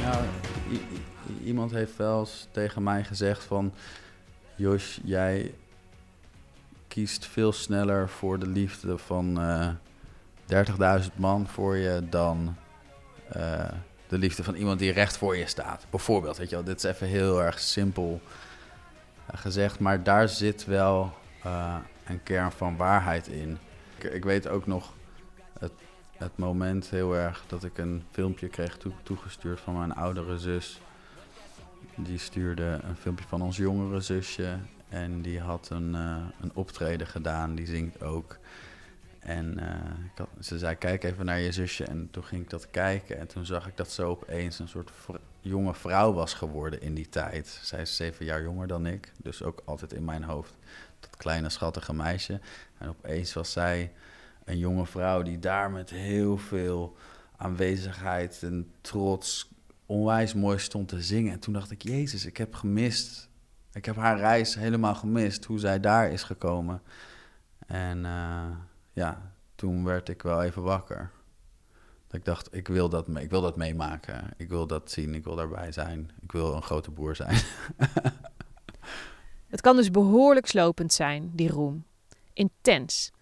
Nou, 0.00 0.24
iemand 1.44 1.70
heeft 1.70 1.96
wel 1.96 2.20
eens 2.20 2.46
tegen 2.50 2.82
mij 2.82 3.04
gezegd 3.04 3.44
van... 3.44 3.72
Jos, 4.54 5.00
jij 5.04 5.54
kiest 6.88 7.26
veel 7.26 7.52
sneller 7.52 8.08
voor 8.08 8.38
de 8.38 8.46
liefde 8.46 8.98
van 8.98 9.40
uh, 9.40 9.68
30.000 11.02 11.06
man 11.14 11.46
voor 11.48 11.76
je 11.76 12.02
dan 12.08 12.56
uh, 13.36 13.64
de 14.08 14.18
liefde 14.18 14.44
van 14.44 14.54
iemand 14.54 14.78
die 14.78 14.92
recht 14.92 15.16
voor 15.16 15.36
je 15.36 15.46
staat. 15.46 15.86
Bijvoorbeeld, 15.90 16.36
weet 16.36 16.48
je 16.48 16.54
wel, 16.54 16.64
dit 16.64 16.76
is 16.76 16.90
even 16.90 17.06
heel 17.06 17.42
erg 17.42 17.58
simpel 17.60 18.20
gezegd, 19.32 19.78
maar 19.78 20.02
daar 20.02 20.28
zit 20.28 20.64
wel 20.64 21.12
uh, 21.46 21.76
een 22.04 22.22
kern 22.22 22.52
van 22.52 22.76
waarheid 22.76 23.26
in. 23.26 23.58
Ik, 23.98 24.24
weet 24.24 24.48
ook 24.48 24.66
nog 24.66 24.92
het, 25.58 25.72
het, 26.16 26.38
moment 26.38 26.90
heel 26.90 27.16
erg 27.16 27.44
dat 27.46 27.64
ik 27.64 27.78
een 27.78 28.02
filmpje 28.10 28.48
kreeg 28.48 28.76
toe, 28.76 28.92
toegestuurd 29.02 29.60
van 29.60 29.78
mijn 29.78 29.94
oudere 29.94 30.38
zus. 30.38 30.80
Die 31.94 32.18
stuurde 32.18 32.80
een 32.82 32.96
filmpje 32.96 33.24
van 33.28 33.42
ons 33.42 33.56
jongere 33.56 34.00
zusje 34.00 34.58
en 34.88 35.22
die 35.22 35.40
had 35.40 35.68
een, 35.70 35.94
uh, 35.94 36.16
een 36.40 36.50
optreden 36.54 37.06
gedaan, 37.06 37.54
die 37.54 37.66
zingt 37.66 38.02
ook. 38.02 38.38
En 39.22 39.58
ik 40.12 40.18
had, 40.18 40.28
ze 40.40 40.58
zei, 40.58 40.74
kijk 40.74 41.04
even 41.04 41.24
naar 41.24 41.40
je 41.40 41.52
zusje. 41.52 41.84
En 41.84 42.08
toen 42.10 42.24
ging 42.24 42.42
ik 42.42 42.50
dat 42.50 42.70
kijken. 42.70 43.18
En 43.18 43.26
toen 43.26 43.46
zag 43.46 43.66
ik 43.66 43.76
dat 43.76 43.90
ze 43.90 44.02
opeens 44.02 44.58
een 44.58 44.68
soort 44.68 44.90
jonge 45.40 45.74
vrouw 45.74 46.12
was 46.12 46.34
geworden 46.34 46.80
in 46.80 46.94
die 46.94 47.08
tijd. 47.08 47.60
Zij 47.62 47.80
is 47.80 47.96
zeven 47.96 48.24
jaar 48.24 48.42
jonger 48.42 48.66
dan 48.66 48.86
ik. 48.86 49.12
Dus 49.16 49.42
ook 49.42 49.62
altijd 49.64 49.92
in 49.92 50.04
mijn 50.04 50.22
hoofd 50.22 50.54
dat 51.00 51.16
kleine 51.16 51.48
schattige 51.48 51.94
meisje. 51.94 52.40
En 52.78 52.88
opeens 52.88 53.32
was 53.32 53.52
zij 53.52 53.92
een 54.44 54.58
jonge 54.58 54.86
vrouw 54.86 55.22
die 55.22 55.38
daar 55.38 55.70
met 55.70 55.90
heel 55.90 56.38
veel 56.38 56.96
aanwezigheid 57.36 58.42
en 58.42 58.72
trots 58.80 59.50
onwijs 59.86 60.34
mooi 60.34 60.58
stond 60.58 60.88
te 60.88 61.02
zingen. 61.02 61.32
En 61.32 61.38
toen 61.38 61.52
dacht 61.52 61.70
ik, 61.70 61.82
Jezus, 61.82 62.26
ik 62.26 62.36
heb 62.36 62.54
gemist. 62.54 63.28
Ik 63.72 63.84
heb 63.84 63.96
haar 63.96 64.18
reis 64.18 64.54
helemaal 64.54 64.94
gemist, 64.94 65.44
hoe 65.44 65.58
zij 65.58 65.80
daar 65.80 66.10
is 66.10 66.22
gekomen. 66.22 66.82
En 67.66 67.98
uh, 67.98 68.46
ja, 68.92 69.32
toen 69.54 69.84
werd 69.84 70.08
ik 70.08 70.22
wel 70.22 70.42
even 70.42 70.62
wakker. 70.62 71.10
Dat 72.06 72.20
ik 72.20 72.24
dacht, 72.24 72.54
ik 72.54 72.68
wil 72.68 72.88
dat, 72.88 73.08
ik 73.08 73.30
wil 73.30 73.40
dat 73.40 73.56
meemaken. 73.56 74.30
Ik 74.36 74.48
wil 74.48 74.66
dat 74.66 74.90
zien, 74.90 75.14
ik 75.14 75.24
wil 75.24 75.34
daarbij 75.34 75.72
zijn. 75.72 76.10
Ik 76.20 76.32
wil 76.32 76.54
een 76.54 76.62
grote 76.62 76.90
boer 76.90 77.16
zijn. 77.16 77.36
Het 79.52 79.60
kan 79.60 79.76
dus 79.76 79.90
behoorlijk 79.90 80.46
slopend 80.46 80.92
zijn, 80.92 81.30
die 81.34 81.48
roem. 81.48 81.84
Intens. 82.32 83.12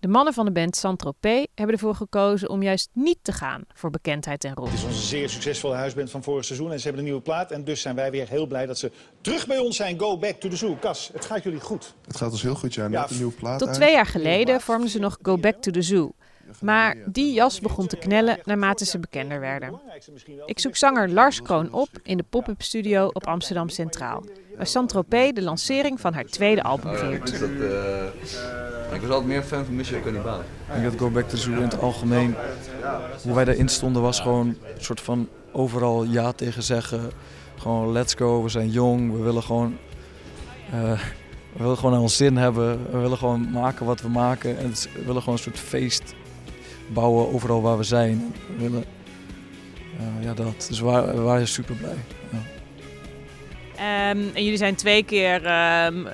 De 0.00 0.08
mannen 0.08 0.34
van 0.34 0.44
de 0.44 0.50
band 0.50 0.76
Saint-Tropez 0.76 1.44
hebben 1.54 1.74
ervoor 1.74 1.94
gekozen 1.94 2.50
om 2.50 2.62
juist 2.62 2.88
niet 2.92 3.18
te 3.22 3.32
gaan 3.32 3.64
voor 3.74 3.90
bekendheid 3.90 4.44
en 4.44 4.54
roem. 4.54 4.64
Het 4.64 4.74
is 4.74 4.84
onze 4.84 5.06
zeer 5.06 5.28
succesvolle 5.28 5.74
huisband 5.74 6.10
van 6.10 6.22
vorig 6.22 6.44
seizoen 6.44 6.72
en 6.72 6.76
ze 6.78 6.82
hebben 6.82 7.00
een 7.00 7.08
nieuwe 7.08 7.22
plaat. 7.22 7.50
En 7.50 7.64
dus 7.64 7.80
zijn 7.80 7.94
wij 7.94 8.10
weer 8.10 8.28
heel 8.28 8.46
blij 8.46 8.66
dat 8.66 8.78
ze 8.78 8.90
terug 9.20 9.46
bij 9.46 9.58
ons 9.58 9.76
zijn. 9.76 9.98
Go 9.98 10.18
back 10.18 10.40
to 10.40 10.48
the 10.48 10.56
zoo. 10.56 10.76
Cas, 10.80 11.10
het 11.12 11.24
gaat 11.24 11.42
jullie 11.42 11.60
goed. 11.60 11.94
Het 12.06 12.16
gaat 12.16 12.30
ons 12.30 12.42
heel 12.42 12.54
goed, 12.54 12.74
ja. 12.74 12.88
Net 12.88 13.00
ja, 13.00 13.10
een 13.10 13.16
nieuwe 13.16 13.32
plaat 13.32 13.58
Tot 13.58 13.72
twee 13.72 13.92
jaar 13.92 14.06
geleden 14.06 14.60
vormden 14.60 14.90
ze 14.90 14.98
nog 14.98 15.18
Go 15.22 15.38
back 15.38 15.62
to 15.62 15.70
the 15.70 15.82
zoo. 15.82 16.12
Maar 16.60 16.96
die 17.06 17.32
jas 17.32 17.60
begon 17.60 17.86
te 17.86 17.96
knellen 17.96 18.38
naarmate 18.44 18.84
ze 18.84 18.98
bekender 18.98 19.40
werden. 19.40 19.80
Ik 20.44 20.58
zoek 20.58 20.76
zanger 20.76 21.10
Lars 21.10 21.42
Kroon 21.42 21.72
op 21.72 21.88
in 22.02 22.16
de 22.16 22.24
pop-up 22.30 22.62
studio 22.62 23.06
op 23.06 23.26
Amsterdam 23.26 23.68
Centraal. 23.68 24.24
Waar 24.56 24.66
Saint-Tropez 24.66 25.32
de 25.32 25.42
lancering 25.42 26.00
van 26.00 26.14
haar 26.14 26.24
tweede 26.24 26.62
album 26.62 26.96
viert. 26.96 27.30
Ik 28.92 29.00
was 29.00 29.10
altijd 29.10 29.26
meer 29.26 29.42
fan 29.42 29.64
van 29.64 29.76
Michel 29.76 30.00
Cannibal. 30.00 30.40
Ik 30.76 30.82
had 30.82 30.98
Go 30.98 31.10
Back 31.10 31.28
to 31.28 31.36
Zoo 31.36 31.52
in 31.52 31.62
het 31.62 31.80
algemeen. 31.80 32.34
Hoe 33.22 33.34
wij 33.34 33.44
daarin 33.44 33.68
stonden 33.68 34.02
was 34.02 34.20
gewoon 34.20 34.46
een 34.46 34.56
soort 34.78 35.00
van 35.00 35.28
overal 35.52 36.04
ja 36.04 36.32
tegen 36.32 36.62
zeggen. 36.62 37.10
Gewoon 37.56 37.92
let's 37.92 38.14
go, 38.14 38.42
we 38.42 38.48
zijn 38.48 38.70
jong, 38.70 39.12
we 39.12 39.18
willen 39.18 39.42
gewoon... 39.42 39.76
Uh, 40.74 41.00
we 41.52 41.62
willen 41.62 41.78
gewoon 41.78 41.98
ons 41.98 42.16
zin 42.16 42.36
hebben. 42.36 42.90
We 42.90 42.98
willen 42.98 43.18
gewoon 43.18 43.50
maken 43.50 43.86
wat 43.86 44.00
we 44.00 44.08
maken. 44.08 44.58
En 44.58 44.70
we 44.70 45.04
willen 45.04 45.22
gewoon 45.22 45.34
een 45.34 45.42
soort 45.42 45.58
feest 45.58 46.14
bouwen 46.92 47.32
overal 47.32 47.62
waar 47.62 47.76
we 47.76 47.82
zijn. 47.82 48.34
We 48.56 48.62
willen, 48.62 48.84
uh, 50.00 50.24
ja, 50.24 50.34
dat. 50.34 50.66
Dus 50.68 50.80
we 50.80 50.84
waren, 50.84 51.14
we 51.14 51.20
waren 51.20 51.48
super 51.48 51.74
blij. 51.74 51.96
Ja. 52.30 52.55
Um, 53.78 53.82
en 54.34 54.44
jullie 54.44 54.56
zijn 54.56 54.74
twee 54.74 55.02
keer, 55.02 55.34
um, 55.34 56.06
uh, 56.06 56.12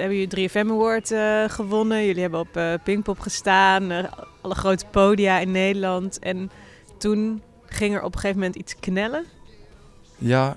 hebben 0.00 0.16
jullie 0.16 0.48
3FM 0.50 0.70
Award 0.70 1.10
uh, 1.10 1.44
gewonnen. 1.48 2.04
Jullie 2.06 2.22
hebben 2.22 2.40
op 2.40 2.56
uh, 2.56 2.74
Pinkpop 2.84 3.18
gestaan, 3.20 3.90
alle 4.40 4.54
grote 4.54 4.84
podia 4.90 5.38
in 5.38 5.50
Nederland. 5.50 6.18
En 6.18 6.50
toen 6.98 7.42
ging 7.66 7.94
er 7.94 8.02
op 8.02 8.14
een 8.14 8.20
gegeven 8.20 8.38
moment 8.40 8.56
iets 8.56 8.74
knellen. 8.80 9.24
Ja, 10.18 10.56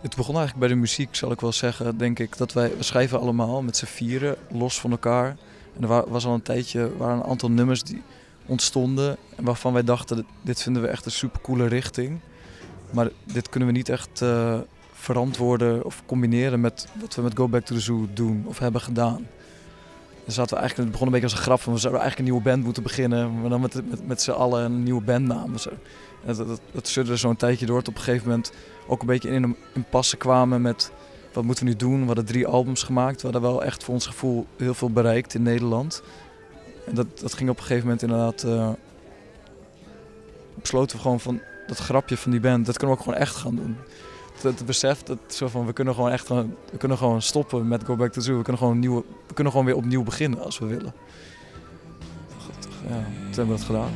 het 0.00 0.16
begon 0.16 0.36
eigenlijk 0.36 0.58
bij 0.66 0.68
de 0.68 0.80
muziek, 0.80 1.14
zal 1.14 1.30
ik 1.32 1.40
wel 1.40 1.52
zeggen. 1.52 1.96
Denk 1.98 2.18
ik 2.18 2.36
dat 2.36 2.52
wij 2.52 2.76
we 2.76 2.82
schrijven 2.82 3.20
allemaal 3.20 3.62
met 3.62 3.76
z'n 3.76 3.84
vieren, 3.86 4.36
los 4.50 4.80
van 4.80 4.90
elkaar. 4.90 5.36
En 5.76 5.82
er 5.82 5.88
wa- 5.88 6.04
was 6.08 6.26
al 6.26 6.34
een 6.34 6.42
tijdje, 6.42 6.96
waren 6.96 7.16
een 7.16 7.24
aantal 7.24 7.50
nummers 7.50 7.82
die 7.82 8.02
ontstonden. 8.46 9.16
En 9.36 9.44
waarvan 9.44 9.72
wij 9.72 9.84
dachten, 9.84 10.26
dit 10.42 10.62
vinden 10.62 10.82
we 10.82 10.88
echt 10.88 11.04
een 11.04 11.10
supercoole 11.10 11.66
richting. 11.66 12.20
Maar 12.90 13.08
dit 13.24 13.48
kunnen 13.48 13.68
we 13.68 13.74
niet 13.74 13.88
echt 13.88 14.22
eh, 14.22 14.58
verantwoorden 15.02 15.84
of 15.84 16.02
combineren 16.06 16.60
met 16.60 16.88
wat 17.00 17.14
we 17.14 17.22
met 17.22 17.36
Go 17.36 17.48
Back 17.48 17.64
to 17.64 17.74
the 17.74 17.80
Zoo 17.80 18.08
doen 18.14 18.44
of 18.46 18.58
hebben 18.58 18.80
gedaan. 18.80 19.26
Dan 20.24 20.34
zaten 20.34 20.54
we 20.54 20.60
eigenlijk, 20.60 20.76
het 20.76 20.90
begon 20.90 21.06
een 21.06 21.12
beetje 21.12 21.28
als 21.28 21.36
een 21.36 21.44
grap 21.44 21.60
van 21.60 21.72
we 21.72 21.78
zouden 21.78 22.02
eigenlijk 22.02 22.28
een 22.28 22.34
nieuwe 22.34 22.50
band 22.50 22.64
moeten 22.64 22.82
beginnen. 22.82 23.40
Maar 23.40 23.50
dan 23.50 23.60
met, 23.60 23.90
met, 23.90 24.06
met 24.06 24.22
z'n 24.22 24.30
allen 24.30 24.64
een 24.64 24.82
nieuwe 24.82 25.02
bandnaam. 25.02 25.58
Zo. 25.58 25.70
En 26.24 26.34
dat, 26.36 26.46
dat, 26.46 26.60
dat 26.72 27.18
zo'n 27.18 27.36
tijdje 27.36 27.66
door. 27.66 27.78
Tot 27.78 27.88
op 27.88 27.94
een 27.94 28.00
gegeven 28.00 28.28
moment 28.28 28.52
ook 28.86 29.00
een 29.00 29.06
beetje 29.06 29.30
in 29.30 29.42
een 29.42 29.56
impasse 29.74 30.16
kwamen 30.16 30.62
met 30.62 30.92
wat 31.32 31.44
moeten 31.44 31.64
we 31.64 31.70
nu 31.70 31.76
doen. 31.76 32.00
We 32.00 32.06
hadden 32.06 32.24
drie 32.24 32.46
albums 32.46 32.82
gemaakt. 32.82 33.22
We 33.22 33.28
hadden 33.30 33.50
wel 33.50 33.64
echt 33.64 33.84
voor 33.84 33.94
ons 33.94 34.06
gevoel 34.06 34.46
heel 34.56 34.74
veel 34.74 34.90
bereikt 34.90 35.34
in 35.34 35.42
Nederland. 35.42 36.02
En 36.86 36.94
dat, 36.94 37.06
dat 37.18 37.34
ging 37.34 37.50
op 37.50 37.56
een 37.56 37.62
gegeven 37.62 37.84
moment 37.84 38.02
inderdaad... 38.02 38.42
eh, 38.42 38.70
besloten 40.60 40.96
we 40.96 41.02
gewoon 41.02 41.20
van 41.20 41.40
dat 41.66 41.78
grapje 41.78 42.16
van 42.16 42.30
die 42.30 42.40
band, 42.40 42.66
dat 42.66 42.76
kunnen 42.76 42.96
we 42.96 43.02
ook 43.02 43.08
gewoon 43.08 43.22
echt 43.24 43.36
gaan 43.36 43.56
doen. 43.56 43.76
Het, 44.40 44.66
besef 44.66 45.02
dat 45.02 45.18
zo 45.26 45.48
van 45.48 45.66
we 45.66 45.72
kunnen 45.72 45.94
gewoon 45.94 46.10
echt 46.10 46.28
we 46.28 46.46
kunnen 46.78 46.98
gewoon 46.98 47.22
stoppen 47.22 47.68
met 47.68 47.84
Go 47.84 47.96
Back 47.96 48.12
to 48.12 48.20
Zoo. 48.20 48.36
We 48.36 48.42
kunnen 48.42 48.62
gewoon, 48.62 48.78
nieuwe, 48.78 49.04
we 49.26 49.34
kunnen 49.34 49.52
gewoon 49.52 49.66
weer 49.66 49.76
opnieuw 49.76 50.02
beginnen 50.02 50.40
als 50.40 50.58
we 50.58 50.66
willen. 50.66 50.94
God, 52.38 52.68
Ja, 52.88 53.04
toen 53.04 53.34
hebben 53.34 53.46
we 53.46 53.50
dat 53.50 53.62
gedaan. 53.62 53.90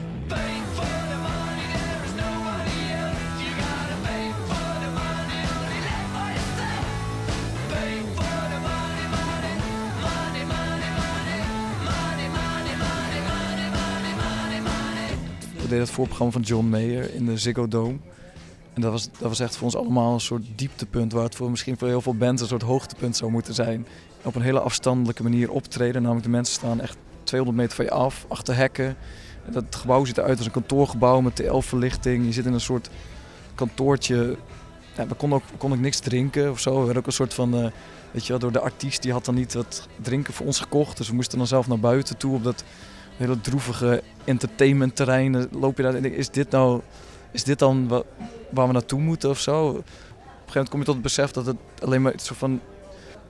We 15.67 15.73
deden 15.73 15.87
het 15.87 15.95
voorprogramma 15.95 16.33
van 16.33 16.43
John 16.43 16.67
Mayer 16.67 17.15
in 17.15 17.27
de 17.27 17.39
Ziggo 17.39 17.69
Dome. 17.69 17.99
En 18.77 18.83
dat 18.83 18.93
was, 18.93 19.09
dat 19.19 19.29
was 19.29 19.41
echt 19.41 19.57
voor 19.57 19.65
ons 19.65 19.77
allemaal 19.77 20.13
een 20.13 20.21
soort 20.21 20.45
dieptepunt, 20.57 21.13
waar 21.13 21.23
het 21.23 21.35
voor 21.35 21.51
misschien 21.51 21.79
voor 21.79 21.89
heel 21.89 22.01
veel 22.01 22.15
bands 22.15 22.43
een 22.43 22.49
soort 22.49 22.63
hoogtepunt 22.63 23.17
zou 23.17 23.31
moeten 23.31 23.55
zijn. 23.55 23.87
Op 24.23 24.35
een 24.35 24.43
hele 24.43 24.61
afstandelijke 24.61 25.23
manier 25.23 25.51
optreden, 25.51 26.03
namelijk 26.03 26.25
de 26.25 26.33
mensen 26.33 26.55
staan 26.55 26.81
echt 26.81 26.97
200 27.23 27.61
meter 27.61 27.77
van 27.77 27.85
je 27.85 27.91
af, 27.91 28.25
achter 28.29 28.57
hekken. 28.57 28.97
En 29.47 29.53
dat 29.53 29.65
gebouw 29.75 30.05
ziet 30.05 30.19
eruit 30.19 30.37
als 30.37 30.47
een 30.47 30.53
kantoorgebouw 30.53 31.21
met 31.21 31.37
TL-verlichting. 31.37 32.25
Je 32.25 32.33
zit 32.33 32.47
in 32.47 32.53
een 32.53 32.61
soort 32.61 32.91
kantoortje. 33.55 34.37
We 34.95 35.15
konden 35.17 35.39
ook, 35.39 35.59
konden 35.59 35.79
ook 35.79 35.85
niks 35.85 35.99
drinken 35.99 36.51
of 36.51 36.61
zo. 36.61 36.71
We 36.71 36.77
hadden 36.77 36.97
ook 36.97 37.07
een 37.07 37.13
soort 37.13 37.35
van, 37.35 37.55
eh, 37.55 37.67
weet 38.11 38.23
je 38.23 38.29
wel, 38.29 38.39
door 38.39 38.53
de 38.53 38.61
artiest 38.61 39.03
die 39.03 39.13
had 39.13 39.25
dan 39.25 39.35
niet 39.35 39.55
wat 39.55 39.89
drinken 40.03 40.35
voor 40.35 40.47
ons 40.47 40.61
gekocht. 40.61 40.97
Dus 40.97 41.09
we 41.09 41.15
moesten 41.15 41.39
dan 41.39 41.47
zelf 41.47 41.67
naar 41.67 41.81
buiten 41.81 42.17
toe 42.17 42.35
op 42.35 42.45
dat 42.45 42.65
hele 43.17 43.41
droevige 43.41 44.03
entertainmentterrein. 44.25 45.49
Loop 45.53 45.77
je 45.77 45.83
daar 45.83 45.95
en 45.95 46.15
is 46.15 46.31
dit 46.31 46.51
nou, 46.51 46.81
is 47.31 47.45
dit 47.45 47.59
dan 47.59 47.89
wa- 47.89 48.03
waar 48.51 48.67
we 48.67 48.73
naartoe 48.73 49.01
moeten 49.01 49.31
of 49.31 49.41
zo? 49.41 49.67
Op 49.69 49.75
een 49.77 49.83
gegeven 49.83 50.53
moment 50.55 50.69
kom 50.69 50.79
je 50.79 50.85
tot 50.85 50.95
het 50.95 51.03
besef 51.03 51.31
dat 51.31 51.47
het 51.47 51.57
alleen 51.83 52.03
maar 52.03 52.13
iets 52.13 52.29
van 52.29 52.61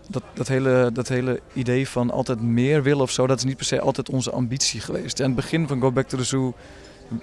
dat, 0.08 0.22
dat, 0.34 0.48
hele, 0.48 0.90
dat 0.92 1.08
hele 1.08 1.40
idee 1.52 1.88
van 1.88 2.10
altijd 2.10 2.40
meer 2.40 2.82
willen 2.82 3.02
of 3.02 3.10
zo, 3.10 3.26
dat 3.26 3.38
is 3.38 3.44
niet 3.44 3.56
per 3.56 3.66
se 3.66 3.80
altijd 3.80 4.10
onze 4.10 4.30
ambitie 4.30 4.80
geweest. 4.80 5.20
Aan 5.20 5.26
het 5.26 5.36
begin 5.36 5.68
van 5.68 5.80
Go 5.80 5.92
Back 5.92 6.08
to 6.08 6.16
the 6.18 6.24
Zoo, 6.24 6.54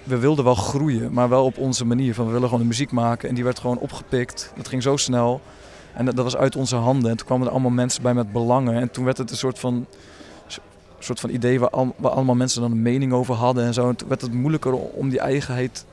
we 0.02 0.18
wilden 0.18 0.44
wel 0.44 0.54
groeien, 0.54 1.12
maar 1.12 1.28
wel 1.28 1.44
op 1.44 1.58
onze 1.58 1.84
manier. 1.84 2.14
Van 2.14 2.26
we 2.26 2.32
willen 2.32 2.48
gewoon 2.48 2.62
de 2.62 2.68
muziek 2.68 2.90
maken 2.90 3.28
en 3.28 3.34
die 3.34 3.44
werd 3.44 3.58
gewoon 3.58 3.78
opgepikt. 3.78 4.52
Dat 4.56 4.68
ging 4.68 4.82
zo 4.82 4.96
snel. 4.96 5.40
En 5.94 6.04
dat, 6.04 6.14
was 6.14 6.36
uit 6.36 6.56
onze 6.56 6.76
handen. 6.76 7.10
En 7.10 7.16
toen 7.16 7.26
kwamen 7.26 7.46
er 7.46 7.52
allemaal 7.52 7.70
mensen 7.70 8.02
bij 8.02 8.14
met 8.14 8.32
belangen. 8.32 8.74
En 8.74 8.90
toen 8.90 9.04
werd 9.04 9.18
het 9.18 9.30
een 9.30 9.36
soort 9.36 9.58
van, 9.58 9.86
soort 10.98 11.20
van 11.20 11.30
idee 11.30 11.60
waar 11.60 11.70
allemaal 12.00 12.34
mensen 12.34 12.60
dan 12.60 12.70
een 12.70 12.82
mening 12.82 13.12
over 13.12 13.34
hadden 13.34 13.64
en 13.64 13.74
zo. 13.74 13.88
En 13.88 13.96
toen 13.96 14.08
werd 14.08 14.20
het 14.20 14.32
moeilijker 14.32 14.74
om 14.74 15.08
die 15.08 15.20
eigenheid 15.20 15.84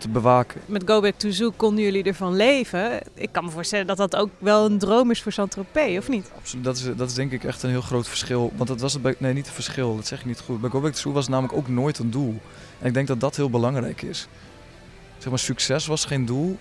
te 0.00 0.08
bewaken. 0.08 0.60
Met 0.66 0.82
Go 0.86 1.00
Back 1.00 1.14
to 1.14 1.30
Zoo 1.30 1.50
konden 1.56 1.84
jullie 1.84 2.02
ervan 2.02 2.36
leven. 2.36 3.00
Ik 3.14 3.32
kan 3.32 3.44
me 3.44 3.50
voorstellen 3.50 3.86
dat 3.86 3.96
dat 3.96 4.16
ook 4.16 4.30
wel 4.38 4.64
een 4.64 4.78
droom 4.78 5.10
is 5.10 5.22
voor 5.22 5.32
Saint-Tropez, 5.32 5.98
of 5.98 6.08
niet? 6.08 6.30
Absoluut, 6.36 6.64
dat 6.64 6.76
is, 6.76 6.82
dat 6.96 7.08
is 7.08 7.14
denk 7.14 7.32
ik 7.32 7.44
echt 7.44 7.62
een 7.62 7.70
heel 7.70 7.80
groot 7.80 8.08
verschil. 8.08 8.52
Want 8.56 8.68
dat 8.68 8.80
was 8.80 8.92
het 8.92 9.02
bij, 9.02 9.14
nee, 9.18 9.32
niet 9.32 9.46
een 9.46 9.52
verschil, 9.52 9.96
dat 9.96 10.06
zeg 10.06 10.18
ik 10.18 10.24
niet 10.24 10.40
goed. 10.40 10.60
Bij 10.60 10.70
Go 10.70 10.80
Back 10.80 10.92
to 10.92 10.98
Zoo 10.98 11.12
was 11.12 11.22
het 11.22 11.32
namelijk 11.32 11.58
ook 11.58 11.68
nooit 11.68 11.98
een 11.98 12.10
doel. 12.10 12.40
En 12.78 12.86
ik 12.86 12.94
denk 12.94 13.06
dat 13.06 13.20
dat 13.20 13.36
heel 13.36 13.50
belangrijk 13.50 14.02
is. 14.02 14.28
Zeg 15.18 15.28
maar, 15.28 15.38
succes 15.38 15.86
was 15.86 16.04
geen 16.04 16.24
doel. 16.24 16.58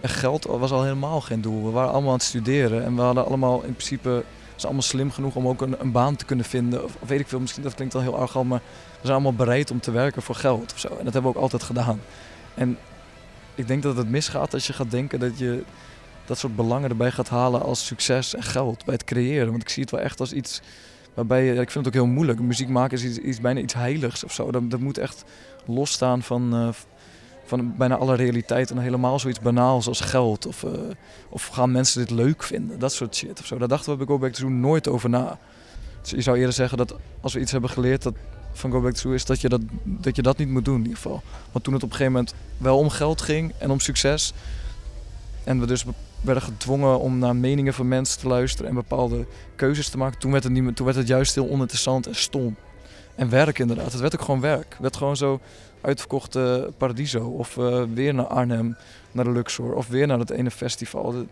En 0.00 0.08
geld 0.08 0.44
was 0.44 0.70
al 0.70 0.82
helemaal 0.82 1.20
geen 1.20 1.40
doel. 1.40 1.64
We 1.64 1.70
waren 1.70 1.92
allemaal 1.92 2.10
aan 2.10 2.16
het 2.16 2.26
studeren. 2.26 2.84
En 2.84 2.94
we 2.94 3.02
hadden 3.02 3.26
allemaal 3.26 3.62
in 3.62 3.72
principe... 3.72 4.24
Zijn 4.56 4.72
allemaal 4.72 4.90
slim 4.90 5.10
genoeg 5.10 5.34
om 5.34 5.48
ook 5.48 5.62
een, 5.62 5.76
een 5.80 5.92
baan 5.92 6.16
te 6.16 6.24
kunnen 6.24 6.44
vinden. 6.44 6.84
Of, 6.84 6.96
of 7.00 7.08
weet 7.08 7.20
ik 7.20 7.28
veel, 7.28 7.40
misschien 7.40 7.62
dat 7.62 7.74
klinkt 7.74 7.92
dan 7.92 8.02
heel 8.02 8.14
arrogant. 8.16 8.48
Maar 8.48 8.60
we 8.90 9.00
zijn 9.00 9.12
allemaal 9.12 9.34
bereid 9.34 9.70
om 9.70 9.80
te 9.80 9.90
werken 9.90 10.22
voor 10.22 10.34
geld 10.34 10.72
of 10.72 10.78
zo. 10.78 10.88
En 10.88 11.04
dat 11.04 11.12
hebben 11.12 11.22
we 11.22 11.36
ook 11.36 11.42
altijd 11.42 11.62
gedaan. 11.62 12.00
En 12.54 12.78
ik 13.54 13.66
denk 13.66 13.82
dat 13.82 13.96
het 13.96 14.08
misgaat 14.08 14.54
als 14.54 14.66
je 14.66 14.72
gaat 14.72 14.90
denken 14.90 15.20
dat 15.20 15.38
je 15.38 15.64
dat 16.24 16.38
soort 16.38 16.56
belangen 16.56 16.90
erbij 16.90 17.10
gaat 17.10 17.28
halen 17.28 17.62
als 17.62 17.86
succes 17.86 18.34
en 18.34 18.42
geld 18.42 18.84
bij 18.84 18.94
het 18.94 19.04
creëren. 19.04 19.50
Want 19.50 19.62
ik 19.62 19.68
zie 19.68 19.82
het 19.82 19.90
wel 19.90 20.00
echt 20.00 20.20
als 20.20 20.32
iets 20.32 20.60
waarbij 21.14 21.44
je, 21.44 21.50
ik 21.50 21.70
vind 21.70 21.84
het 21.84 21.86
ook 21.86 22.02
heel 22.02 22.12
moeilijk. 22.12 22.40
Muziek 22.40 22.68
maken 22.68 22.98
is 22.98 23.18
iets, 23.18 23.40
bijna 23.40 23.60
iets 23.60 23.74
heiligs 23.74 24.24
of 24.24 24.32
zo. 24.32 24.50
Dat, 24.50 24.70
dat 24.70 24.80
moet 24.80 24.98
echt 24.98 25.24
losstaan 25.66 26.22
van, 26.22 26.54
eh, 26.54 26.68
van 27.44 27.76
bijna 27.76 27.96
alle 27.96 28.14
realiteit 28.14 28.70
en 28.70 28.78
helemaal 28.78 29.18
zoiets 29.18 29.40
banaals 29.40 29.86
als 29.86 30.00
geld. 30.00 30.46
Of, 30.46 30.62
eh, 30.62 30.70
of 31.28 31.46
gaan 31.46 31.72
mensen 31.72 32.00
dit 32.00 32.10
leuk 32.10 32.42
vinden, 32.42 32.78
dat 32.78 32.92
soort 32.92 33.16
shit 33.16 33.40
of 33.40 33.46
zo. 33.46 33.58
Daar 33.58 33.68
dachten 33.68 33.90
we 33.92 33.96
bij 33.96 34.06
Go 34.06 34.18
Back 34.18 34.32
to 34.32 34.40
Zoo 34.40 34.48
nooit 34.48 34.88
over 34.88 35.10
na. 35.10 35.38
Dus 36.00 36.10
je 36.10 36.20
zou 36.20 36.38
eerder 36.38 36.54
zeggen 36.54 36.78
dat 36.78 36.94
als 37.20 37.34
we 37.34 37.40
iets 37.40 37.52
hebben 37.52 37.70
geleerd 37.70 38.02
dat, 38.02 38.14
van 38.52 38.70
Go 38.70 38.80
Back 38.80 38.94
to 38.94 39.10
is 39.10 39.24
dat 39.24 39.40
je 39.40 39.48
dat, 39.48 39.60
dat 39.82 40.16
je 40.16 40.22
dat 40.22 40.38
niet 40.38 40.48
moet 40.48 40.64
doen 40.64 40.74
in 40.74 40.82
ieder 40.82 40.96
geval. 40.96 41.22
Want 41.52 41.64
toen 41.64 41.74
het 41.74 41.82
op 41.82 41.90
een 41.90 41.96
gegeven 41.96 42.12
moment 42.12 42.34
wel 42.56 42.78
om 42.78 42.88
geld 42.88 43.22
ging 43.22 43.52
en 43.58 43.70
om 43.70 43.80
succes. 43.80 44.32
En 45.44 45.60
we 45.60 45.66
dus 45.66 45.84
werden 46.20 46.42
gedwongen 46.42 47.00
om 47.00 47.18
naar 47.18 47.36
meningen 47.36 47.74
van 47.74 47.88
mensen 47.88 48.20
te 48.20 48.28
luisteren 48.28 48.68
en 48.68 48.74
bepaalde 48.74 49.26
keuzes 49.56 49.88
te 49.88 49.98
maken. 49.98 50.18
Toen 50.18 50.32
werd 50.32 50.44
het, 50.44 50.52
niet 50.52 50.76
toen 50.76 50.86
werd 50.86 50.98
het 50.98 51.08
juist 51.08 51.34
heel 51.34 51.48
oninteressant 51.48 52.06
en 52.06 52.14
stom. 52.14 52.56
En 53.14 53.28
werk 53.28 53.58
inderdaad. 53.58 53.92
Het 53.92 54.00
werd 54.00 54.14
ook 54.14 54.24
gewoon 54.24 54.40
werk. 54.40 54.70
Het 54.70 54.80
werd 54.80 54.96
gewoon 54.96 55.16
zo 55.16 55.40
uitverkochte 55.80 56.72
Paradiso. 56.76 57.26
Of 57.26 57.56
eh, 57.56 57.82
weer 57.94 58.14
naar 58.14 58.26
Arnhem, 58.26 58.76
naar 59.12 59.24
de 59.24 59.30
Luxor. 59.30 59.74
Of 59.74 59.88
weer 59.88 60.06
naar 60.06 60.18
dat 60.18 60.30
ene 60.30 60.50
festival. 60.50 61.12
Dat, 61.12 61.24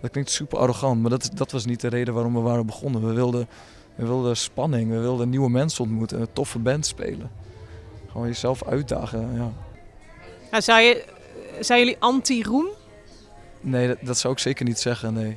dat 0.00 0.10
klinkt 0.10 0.30
super 0.30 0.58
arrogant, 0.58 1.00
maar 1.00 1.10
dat, 1.10 1.30
dat 1.34 1.52
was 1.52 1.64
niet 1.64 1.80
de 1.80 1.88
reden 1.88 2.14
waarom 2.14 2.34
we 2.34 2.40
waren 2.40 2.66
begonnen. 2.66 3.06
We 3.06 3.12
wilden, 3.12 3.48
we 3.94 4.06
wilden 4.06 4.36
spanning, 4.36 4.90
we 4.90 4.98
wilden 4.98 5.28
nieuwe 5.28 5.50
mensen 5.50 5.84
ontmoeten, 5.84 6.20
een 6.20 6.32
toffe 6.32 6.58
band 6.58 6.86
spelen. 6.86 7.30
Gewoon 8.10 8.26
jezelf 8.26 8.64
uitdagen, 8.64 9.34
ja. 9.34 9.52
Nou, 10.50 10.62
zou 10.62 10.80
je, 10.80 11.04
zijn 11.60 11.78
jullie 11.78 11.96
anti-roem? 11.98 12.66
Nee, 13.60 13.86
dat, 13.86 13.96
dat 14.02 14.18
zou 14.18 14.32
ik 14.32 14.38
zeker 14.38 14.64
niet 14.64 14.78
zeggen, 14.78 15.12
nee. 15.12 15.36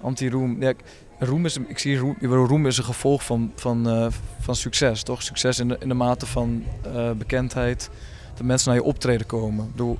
Anti-roem. 0.00 0.60
Ja, 0.60 0.72
roem 1.18 1.44
is, 1.44 1.56
ik 1.56 1.78
zie 1.78 1.96
roem, 1.96 2.16
roem 2.20 2.66
is 2.66 2.78
een 2.78 2.84
gevolg 2.84 3.24
van, 3.24 3.52
van, 3.54 3.88
eh, 3.88 4.06
van 4.40 4.56
succes, 4.56 5.02
toch? 5.02 5.22
Succes 5.22 5.58
in 5.58 5.68
de, 5.68 5.76
in 5.80 5.88
de 5.88 5.94
mate 5.94 6.26
van 6.26 6.64
eh, 6.84 7.10
bekendheid, 7.10 7.90
dat 8.34 8.46
mensen 8.46 8.68
naar 8.68 8.78
je 8.78 8.86
optreden 8.86 9.26
komen. 9.26 9.64
Ik 9.64 9.70
bedoel, 9.70 9.98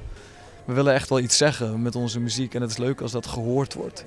we 0.64 0.72
willen 0.72 0.94
echt 0.94 1.08
wel 1.08 1.20
iets 1.20 1.36
zeggen 1.36 1.82
met 1.82 1.96
onze 1.96 2.20
muziek 2.20 2.54
en 2.54 2.60
het 2.60 2.70
is 2.70 2.76
leuk 2.76 3.00
als 3.00 3.12
dat 3.12 3.26
gehoord 3.26 3.74
wordt. 3.74 4.04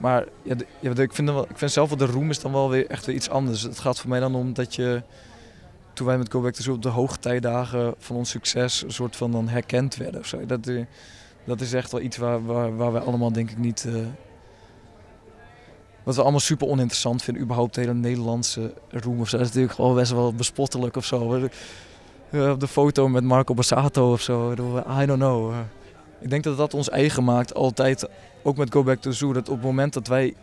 Maar 0.00 0.24
ja, 0.42 0.54
ik, 0.80 1.12
vind 1.12 1.28
ik 1.28 1.58
vind 1.58 1.70
zelf 1.70 1.88
wel 1.88 1.98
de 1.98 2.06
roem 2.06 2.30
is 2.30 2.40
dan 2.40 2.52
wel 2.52 2.70
weer 2.70 2.86
echt 2.86 3.06
weer 3.06 3.14
iets 3.16 3.30
anders. 3.30 3.62
Het 3.62 3.78
gaat 3.78 4.00
voor 4.00 4.08
mij 4.10 4.20
dan 4.20 4.34
om 4.34 4.52
dat 4.52 4.74
je, 4.74 5.02
toen 5.92 6.06
wij 6.06 6.18
met 6.18 6.32
Go 6.32 6.40
Back 6.40 6.54
to 6.54 6.72
op 6.72 6.82
de 6.82 6.88
hoogtijdagen 6.88 7.94
van 7.98 8.16
ons 8.16 8.30
succes 8.30 8.82
een 8.82 8.92
soort 8.92 9.16
van 9.16 9.32
dan 9.32 9.48
herkend 9.48 9.96
werden 9.96 10.20
of 10.20 10.26
zo. 10.26 10.46
Dat, 10.46 10.66
eh, 10.66 10.84
dat 11.44 11.60
is 11.60 11.72
echt 11.72 11.92
wel 11.92 12.00
iets 12.00 12.16
waar, 12.16 12.44
waar, 12.76 12.98
allemaal 13.00 13.32
denk 13.32 13.50
ik 13.50 13.58
niet... 13.58 13.84
eh, 13.84 13.94
wat 16.02 16.14
we 16.14 16.22
allemaal 16.22 16.40
super 16.40 16.68
oninteressant 16.68 17.22
vinden, 17.22 17.42
überhaupt 17.42 17.74
de 17.74 17.80
hele 17.80 17.94
Nederlandse 17.94 18.74
roem 18.90 19.20
of 19.20 19.28
zo. 19.28 19.36
Dat 19.36 19.46
is 19.46 19.52
natuurlijk 19.52 19.74
gewoon 19.74 19.94
best 19.94 20.12
wel 20.12 20.34
bespottelijk 20.34 20.96
of 20.96 21.04
zo. 21.04 21.48
Eh, 22.30 22.50
op 22.50 22.60
de 22.60 22.68
foto 22.68 23.08
met 23.08 23.24
Marco 23.24 23.54
Bassato 23.54 24.12
of 24.12 24.20
zo, 24.20 24.52
I 25.00 25.06
don't 25.06 25.18
know. 25.18 25.54
Eh, 26.20 26.24
Ik 26.24 26.30
denk 26.30 26.44
dat 26.44 26.56
dat 26.56 26.74
ons 26.74 26.88
eigen 26.90 27.24
maakt, 27.24 27.54
altijd, 27.54 28.08
ook 28.42 28.56
met 28.56 28.72
Go 28.72 28.82
Back 28.82 29.00
to 29.00 29.10
Zoo, 29.10 29.32
dat 29.32 29.48
op 29.48 29.54
het 29.56 29.64
moment 29.64 29.92
dat 29.92 30.06
wij 30.06 30.34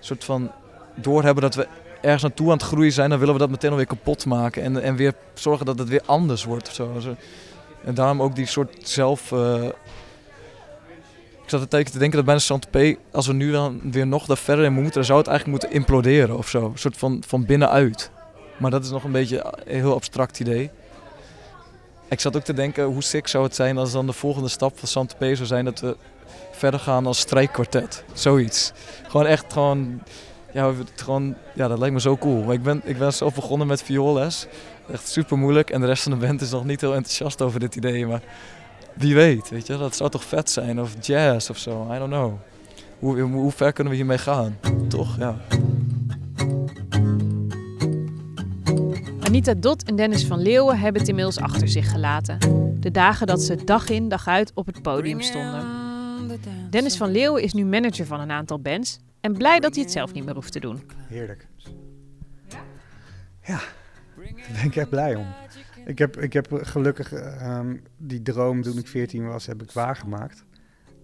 soort 0.00 0.24
van 0.24 0.50
doorhebben 0.94 1.42
dat 1.42 1.54
we 1.54 1.66
ergens 2.00 2.22
naartoe 2.22 2.46
aan 2.46 2.52
het 2.52 2.62
groeien 2.62 2.92
zijn, 2.92 3.10
dan 3.10 3.18
willen 3.18 3.34
we 3.34 3.40
dat 3.40 3.50
meteen 3.50 3.70
alweer 3.70 3.86
kapot 3.86 4.26
maken 4.26 4.62
en, 4.62 4.82
en 4.82 4.96
weer 4.96 5.14
zorgen 5.34 5.66
dat 5.66 5.78
het 5.78 5.88
weer 5.88 6.02
anders 6.06 6.44
wordt 6.44 6.68
of 6.68 6.74
zo. 6.74 6.98
Zo- 6.98 7.16
En 7.84 7.94
daarom 7.94 8.22
ook 8.22 8.34
die 8.34 8.46
soort 8.46 8.88
zelf... 8.88 9.32
eh, 9.32 9.64
ik 11.42 11.56
zat 11.56 11.72
een 11.74 11.84
te 11.84 11.98
denken 11.98 12.16
dat 12.16 12.24
bijna 12.24 12.40
Saint-Tropez, 12.40 12.96
als 13.12 13.26
we 13.26 13.32
nu 13.32 13.52
dan 13.52 13.80
weer 13.90 14.06
nog 14.06 14.26
daar 14.26 14.36
verder 14.36 14.64
in 14.64 14.72
moeten, 14.72 14.92
dan 14.92 15.04
zou 15.04 15.18
het 15.18 15.28
eigenlijk 15.28 15.58
moeten 15.60 15.78
imploderen 15.78 16.36
of 16.38 16.48
zo. 16.48 16.64
Een 16.64 16.78
soort 16.78 16.96
van, 16.96 17.22
van 17.26 17.46
binnenuit. 17.46 18.10
Maar 18.58 18.70
dat 18.70 18.84
is 18.84 18.90
nog 18.90 19.04
een 19.04 19.12
beetje 19.12 19.44
een 19.64 19.74
heel 19.80 19.94
abstract 19.94 20.40
idee. 20.40 20.70
Ik 22.10 22.20
zat 22.20 22.36
ook 22.36 22.42
te 22.42 22.52
denken, 22.52 22.84
hoe 22.84 23.02
sick 23.02 23.26
zou 23.26 23.44
het 23.44 23.54
zijn 23.54 23.78
als 23.78 23.92
dan 23.92 24.06
de 24.06 24.12
volgende 24.12 24.48
stap 24.48 24.78
van 24.78 24.88
Saint-Tropez 24.88 25.36
zou 25.36 25.46
zijn 25.46 25.64
dat 25.64 25.80
we 25.80 25.96
verder 26.50 26.80
gaan 26.80 27.06
als 27.06 27.18
strijkkwartet. 27.18 28.04
Zoiets. 28.12 28.72
Gewoon 29.08 29.26
echt 29.26 29.52
gewoon, 29.52 30.02
ja, 30.52 30.72
ja, 31.54 31.68
dat 31.68 31.78
lijkt 31.78 31.94
me 31.94 32.00
zo 32.00 32.16
cool. 32.16 32.42
Maar 32.42 32.54
ik 32.54 32.62
ben, 32.62 32.80
ik 32.84 32.98
ben 32.98 33.12
zelf 33.12 33.34
begonnen 33.34 33.66
met 33.66 33.82
vioolles. 33.82 34.46
Echt 34.92 35.08
super 35.08 35.38
moeilijk. 35.38 35.70
En 35.70 35.80
de 35.80 35.86
rest 35.86 36.02
van 36.02 36.12
de 36.12 36.26
band 36.26 36.40
is 36.40 36.50
nog 36.50 36.64
niet 36.64 36.80
heel 36.80 36.94
enthousiast 36.94 37.42
over 37.42 37.60
dit 37.60 37.76
idee. 37.76 38.06
Maar 38.06 38.22
wie 38.94 39.14
weet, 39.14 39.48
weet 39.48 39.66
je, 39.66 39.76
dat 39.76 39.96
zou 39.96 40.10
toch 40.10 40.24
vet 40.24 40.50
zijn? 40.50 40.80
Of 40.80 40.94
jazz 41.00 41.50
of 41.50 41.58
zo, 41.58 41.88
I 41.94 41.98
don't 41.98 42.10
know. 42.10 42.32
Hoe 42.98 43.52
ver 43.52 43.72
kunnen 43.72 43.92
we 43.92 43.98
hiermee 43.98 44.18
gaan? 44.18 44.58
Toch, 44.88 45.16
ja. 45.18 45.36
Anita 49.30 49.54
Dot 49.54 49.82
en 49.82 49.96
Dennis 49.96 50.26
van 50.26 50.38
Leeuwen 50.38 50.78
hebben 50.78 51.00
het 51.00 51.08
inmiddels 51.08 51.38
achter 51.38 51.68
zich 51.68 51.90
gelaten. 51.90 52.38
De 52.80 52.90
dagen 52.90 53.26
dat 53.26 53.42
ze 53.42 53.64
dag 53.64 53.88
in 53.88 54.08
dag 54.08 54.26
uit 54.26 54.52
op 54.54 54.66
het 54.66 54.82
podium 54.82 55.20
stonden. 55.20 55.66
Dennis 56.70 56.96
van 56.96 57.10
Leeuwen 57.10 57.42
is 57.42 57.52
nu 57.52 57.64
manager 57.64 58.06
van 58.06 58.20
een 58.20 58.30
aantal 58.30 58.60
bands 58.60 58.98
en 59.20 59.32
blij 59.32 59.60
dat 59.60 59.74
hij 59.74 59.82
het 59.82 59.92
zelf 59.92 60.12
niet 60.12 60.24
meer 60.24 60.34
hoeft 60.34 60.52
te 60.52 60.60
doen. 60.60 60.82
Heerlijk. 61.08 61.46
Ja, 63.44 63.60
daar 64.16 64.52
ben 64.52 64.64
ik 64.64 64.76
echt 64.76 64.88
blij 64.88 65.14
om. 65.14 65.26
Ik 65.84 65.98
heb, 65.98 66.16
ik 66.16 66.32
heb 66.32 66.46
gelukkig 66.52 67.12
ehm, 67.12 67.76
die 67.96 68.22
droom 68.22 68.62
toen 68.62 68.78
ik 68.78 68.86
14 68.86 69.26
was, 69.26 69.46
heb 69.46 69.62
ik 69.62 69.70
waargemaakt. 69.70 70.44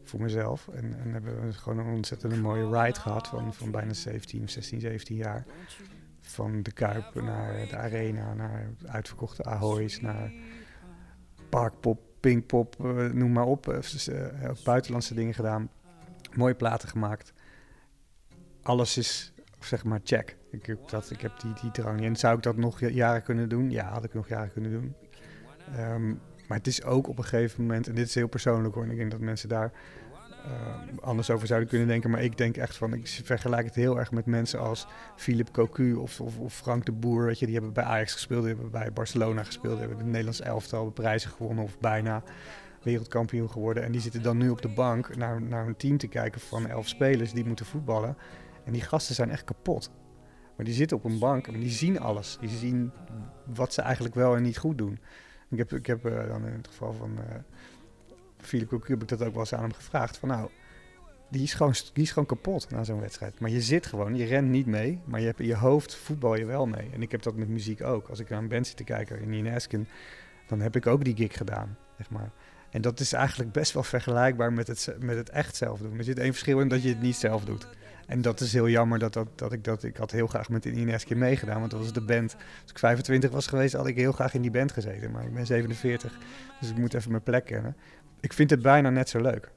Voor 0.05 0.21
mezelf. 0.21 0.69
En, 0.69 0.99
en 1.05 1.13
hebben 1.13 1.47
we 1.47 1.53
gewoon 1.53 1.79
een 1.79 1.95
ontzettend 1.95 2.43
mooie 2.43 2.81
ride 2.81 3.01
gehad 3.01 3.29
van, 3.29 3.55
van 3.55 3.71
bijna 3.71 3.93
17, 3.93 4.49
16, 4.49 4.81
17 4.81 5.17
jaar. 5.17 5.45
Van 6.29 6.63
de 6.63 6.73
Kuip 6.73 7.15
naar 7.15 7.67
de 7.69 7.77
Arena, 7.77 8.35
naar 8.35 8.71
uitverkochte 8.87 9.45
Ahoy's, 9.45 10.01
naar 10.01 10.33
Parkpop, 11.49 12.01
Pinkpop, 12.21 12.77
uh, 12.81 13.11
noem 13.11 13.33
maar 13.33 13.47
op. 13.47 13.65
Dus, 13.65 14.09
uh, 14.09 14.27
buitenlandse 14.65 15.15
dingen 15.15 15.35
gedaan. 15.35 15.71
Mooie 16.35 16.55
platen 16.55 16.89
gemaakt. 16.89 17.33
Alles 18.63 18.97
is, 18.97 19.33
zeg 19.61 19.85
maar, 19.85 20.01
check. 20.05 20.37
Ik 20.51 20.67
heb, 20.67 20.89
dat, 20.89 21.11
ik 21.11 21.21
heb 21.21 21.41
die, 21.41 21.53
die 21.61 21.71
drang. 21.71 22.05
En 22.05 22.17
zou 22.17 22.37
ik 22.37 22.43
dat 22.43 22.57
nog 22.57 22.81
jaren 22.81 23.23
kunnen 23.23 23.49
doen? 23.49 23.71
Ja, 23.71 23.89
had 23.89 24.05
ik 24.05 24.15
nog 24.15 24.29
jaren 24.29 24.53
kunnen 24.53 24.71
doen. 24.71 24.95
Um, 25.79 26.21
maar 26.49 26.59
het 26.59 26.67
is 26.67 26.85
ook 26.85 27.09
op 27.09 27.19
een 27.19 27.25
gegeven 27.25 27.61
moment, 27.63 27.89
en 27.89 27.95
dit 27.95 28.07
is 28.07 28.15
heel 28.15 28.29
persoonlijk 28.29 28.75
hoor, 28.75 28.85
en 28.85 28.91
ik 28.91 28.97
denk 28.97 29.11
dat 29.11 29.21
mensen 29.21 29.49
daar 29.49 29.73
uh, 30.47 30.99
anders 31.01 31.31
over 31.31 31.47
zouden 31.47 31.69
kunnen 31.69 31.89
denken. 31.89 32.11
Maar 32.11 32.23
ik 32.23 32.37
denk 32.37 32.57
echt 32.57 32.77
van, 32.77 32.93
ik 32.93 33.21
vergelijk 33.25 33.65
het 33.67 33.75
heel 33.75 33.99
erg 33.99 34.11
met 34.11 34.27
mensen 34.27 34.61
als 34.61 34.87
Philippe 35.17 35.53
Cocu 35.53 35.95
of, 35.95 36.21
of, 36.21 36.55
Frank 36.55 36.85
de 36.85 36.93
Boer. 36.93 37.25
Weet 37.25 37.39
je, 37.39 37.45
die 37.47 37.55
hebben 37.55 37.73
bij 37.73 37.85
Ajax 37.85 38.13
gespeeld, 38.13 38.45
die 38.45 38.53
hebben 38.53 38.71
bij 38.71 38.93
Barcelona 38.93 39.43
gespeeld, 39.43 39.73
die 39.73 39.81
hebben 39.81 39.99
het 39.99 40.07
Nederlands 40.07 40.41
elftal 40.41 40.91
prijzen 40.91 41.31
gewonnen 41.31 41.65
of 41.65 41.79
bijna 41.79 42.23
wereldkampioen 42.83 43.51
geworden. 43.51 43.83
En 43.83 43.93
die 43.93 44.01
zitten 44.01 44.23
dan 44.23 44.37
nu 44.37 44.51
op 44.51 44.63
de 44.63 44.69
bank 44.69 45.17
naar, 45.17 45.43
naar 45.43 45.67
een 45.67 45.77
team 45.77 45.99
te 45.99 46.09
kijken 46.09 46.41
van 46.41 46.67
elf 46.67 46.89
spelers 46.89 47.33
die 47.33 47.45
moeten 47.45 47.67
voetballen. 47.67 48.17
En 48.65 48.73
die 48.73 48.83
gasten 48.83 49.15
zijn 49.15 49.31
echt 49.31 49.45
kapot. 49.45 49.91
Maar 50.57 50.67
die 50.67 50.75
zitten 50.75 50.97
op 50.97 51.05
een 51.05 51.19
bank 51.19 51.47
en 51.47 51.61
die 51.61 51.71
zien 51.71 52.01
alles. 52.01 52.37
Die 52.41 52.49
zien 52.49 52.93
wat 53.55 53.73
ze 53.73 53.83
eigenlijk 53.83 54.15
wel 54.15 54.37
en 54.37 54.43
niet 54.43 54.59
goed 54.59 54.79
doen. 54.79 54.99
Ik 55.51 55.59
heb, 55.59 55.73
ik 55.73 55.87
heb 55.87 56.07
uh, 56.07 56.29
dan 56.29 56.47
in 56.47 56.53
het 56.53 56.67
geval 56.67 56.93
van 56.93 57.11
uh, 57.11 57.35
Philip 58.47 58.69
Cocu 58.69 58.93
heb 58.93 59.03
ik 59.03 59.09
dat 59.09 59.23
ook 59.23 59.33
wel 59.33 59.41
eens 59.41 59.55
aan 59.55 59.63
hem 59.63 59.73
gevraagd. 59.73 60.17
Van 60.17 60.29
nou, 60.29 60.51
die 61.31 61.43
is 61.43 61.55
gewoon, 61.55 61.75
gewoon 61.95 62.27
kapot 62.27 62.71
na 62.71 62.85
zo'n 62.85 63.01
wedstrijd. 63.01 63.41
Maar 63.41 63.51
je 63.51 63.63
zit 63.63 63.87
gewoon, 63.87 64.17
je 64.17 64.25
rent 64.25 64.49
niet 64.49 64.67
mee, 64.67 65.01
maar 65.05 65.21
je 65.21 65.27
hebt 65.27 65.41
in 65.41 65.47
je 65.47 65.57
hoofd 65.57 65.95
voetbal 65.95 66.37
je 66.37 66.45
wel 66.45 66.67
mee. 66.67 66.91
En 66.93 67.03
ik 67.03 67.11
heb 67.11 67.23
dat 67.23 67.37
met 67.37 67.49
muziek 67.49 67.83
ook. 67.83 68.09
Als 68.09 68.19
ik 68.19 68.29
naar 68.29 68.39
een 68.39 68.49
band 68.49 68.67
zit 68.67 68.77
te 68.77 68.85
kijken 68.85 69.21
in 69.21 69.33
Inesken, 69.33 69.89
dan 70.47 70.61
heb 70.61 70.77
ik 70.77 70.87
ook 70.87 71.05
die 71.05 71.17
gig 71.17 71.37
gedaan, 71.37 71.77
maar. 72.11 72.31
En 72.71 72.83
dat 72.83 73.01
is 73.01 73.13
eigenlijk 73.13 73.53
best 73.53 73.73
wel 73.73 73.83
vergelijkbaar 73.83 74.53
met 74.53 74.67
het, 74.67 74.97
met 75.01 75.17
het 75.17 75.31
echt 75.31 75.57
zelf 75.57 75.79
doen. 75.79 75.99
Er 75.99 76.05
zit 76.05 76.19
één 76.19 76.33
verschil 76.33 76.61
in 76.61 76.69
dat 76.69 76.83
je 76.83 76.89
het 76.89 77.01
niet 77.01 77.17
zelf 77.17 77.45
doet. 77.45 77.69
En 78.07 78.23
dat 78.23 78.41
is 78.41 78.53
heel 78.53 78.69
jammer 78.69 78.99
dat, 78.99 79.13
dat, 79.13 79.29
dat 79.35 79.53
ik 79.53 79.65
dat... 79.65 79.83
Ik 79.83 79.97
had 79.97 80.11
heel 80.11 80.27
graag 80.27 80.49
met 80.49 80.63
de 80.63 80.73
Ineski 80.73 81.15
meegedaan, 81.15 81.59
want 81.59 81.71
dat 81.71 81.81
was 81.81 81.93
de 81.93 82.01
band. 82.01 82.35
Als 82.63 82.71
ik 82.71 82.79
25 82.79 83.31
was 83.31 83.47
geweest, 83.47 83.75
had 83.75 83.87
ik 83.87 83.97
heel 83.97 84.13
graag 84.13 84.35
in 84.35 84.43
die 84.43 84.51
band 84.51 84.73
gezeten. 84.73 85.11
Maar 85.11 85.25
ik 85.25 85.35
ben 85.35 85.47
47, 85.47 86.19
dus 86.61 86.71
ik 86.71 86.77
moet 86.77 86.95
even 86.95 87.11
mijn 87.11 87.23
plek 87.23 87.45
kennen. 87.45 87.77
Ik 88.27 88.33
vind 88.33 88.51
het 88.51 88.63
bijna 88.63 88.91
net 88.91 89.09
zo 89.09 89.21
leuk. 89.21 89.51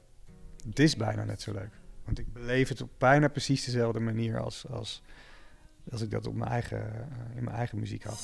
Het 0.68 0.80
is 0.80 0.96
bijna 0.96 1.24
net 1.24 1.42
zo 1.42 1.52
leuk. 1.52 1.70
Want 2.06 2.20
ik 2.20 2.34
beleef 2.34 2.70
het 2.70 2.82
op 2.82 2.90
bijna 2.98 3.28
precies 3.28 3.66
dezelfde 3.66 4.00
manier 4.00 4.40
als, 4.40 4.66
als, 4.70 5.02
als 5.92 6.02
ik 6.02 6.12
dat 6.12 6.28
op 6.28 6.36
mijn 6.36 6.52
eigen, 6.52 6.78
uh, 6.78 7.38
in 7.38 7.44
mijn 7.44 7.56
eigen 7.56 7.80
muziek 7.80 8.04
had. 8.04 8.20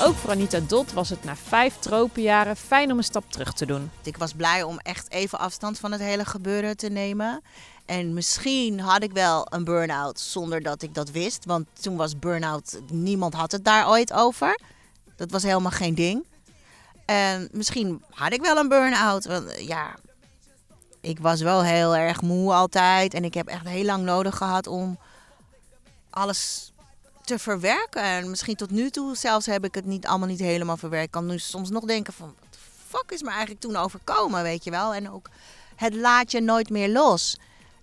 Ook 0.00 0.14
voor 0.14 0.30
Anita 0.30 0.60
Dot 0.60 0.92
was 0.92 1.08
het 1.08 1.24
na 1.24 1.36
vijf 1.36 1.76
tropenjaren 1.76 2.56
fijn 2.56 2.90
om 2.90 2.98
een 2.98 3.04
stap 3.04 3.30
terug 3.30 3.52
te 3.52 3.66
doen. 3.66 3.90
Ik 4.02 4.16
was 4.16 4.32
blij 4.32 4.62
om 4.62 4.78
echt 4.78 5.10
even 5.10 5.38
afstand 5.38 5.78
van 5.78 5.92
het 5.92 6.00
hele 6.00 6.24
gebeuren 6.24 6.76
te 6.76 6.88
nemen. 6.88 7.42
En 7.88 8.12
misschien 8.12 8.80
had 8.80 9.02
ik 9.02 9.12
wel 9.12 9.46
een 9.50 9.64
burn-out 9.64 10.20
zonder 10.20 10.62
dat 10.62 10.82
ik 10.82 10.94
dat 10.94 11.10
wist. 11.10 11.44
Want 11.44 11.66
toen 11.80 11.96
was 11.96 12.18
burn-out, 12.18 12.80
niemand 12.90 13.34
had 13.34 13.52
het 13.52 13.64
daar 13.64 13.88
ooit 13.88 14.12
over. 14.12 14.60
Dat 15.16 15.30
was 15.30 15.42
helemaal 15.42 15.70
geen 15.70 15.94
ding. 15.94 16.26
En 17.04 17.48
misschien 17.52 18.02
had 18.10 18.32
ik 18.32 18.40
wel 18.40 18.56
een 18.56 18.68
burn-out. 18.68 19.24
Want 19.24 19.60
ja, 19.60 19.94
ik 21.00 21.18
was 21.18 21.40
wel 21.40 21.64
heel 21.64 21.96
erg 21.96 22.22
moe 22.22 22.52
altijd. 22.52 23.14
En 23.14 23.24
ik 23.24 23.34
heb 23.34 23.46
echt 23.46 23.68
heel 23.68 23.84
lang 23.84 24.04
nodig 24.04 24.36
gehad 24.36 24.66
om 24.66 24.98
alles 26.10 26.72
te 27.24 27.38
verwerken. 27.38 28.02
En 28.02 28.30
misschien 28.30 28.56
tot 28.56 28.70
nu 28.70 28.90
toe 28.90 29.16
zelfs 29.16 29.46
heb 29.46 29.64
ik 29.64 29.74
het 29.74 29.84
niet 29.84 30.06
allemaal 30.06 30.28
niet 30.28 30.38
helemaal 30.38 30.76
verwerkt. 30.76 31.06
Ik 31.06 31.12
kan 31.12 31.26
nu 31.26 31.38
soms 31.38 31.70
nog 31.70 31.84
denken 31.84 32.12
van, 32.12 32.34
wat 32.38 32.58
fuck 32.88 33.10
is 33.10 33.22
me 33.22 33.30
eigenlijk 33.30 33.60
toen 33.60 33.76
overkomen, 33.76 34.42
weet 34.42 34.64
je 34.64 34.70
wel. 34.70 34.94
En 34.94 35.10
ook, 35.10 35.28
het 35.76 35.94
laat 35.94 36.32
je 36.32 36.40
nooit 36.40 36.70
meer 36.70 36.88
los. 36.88 37.38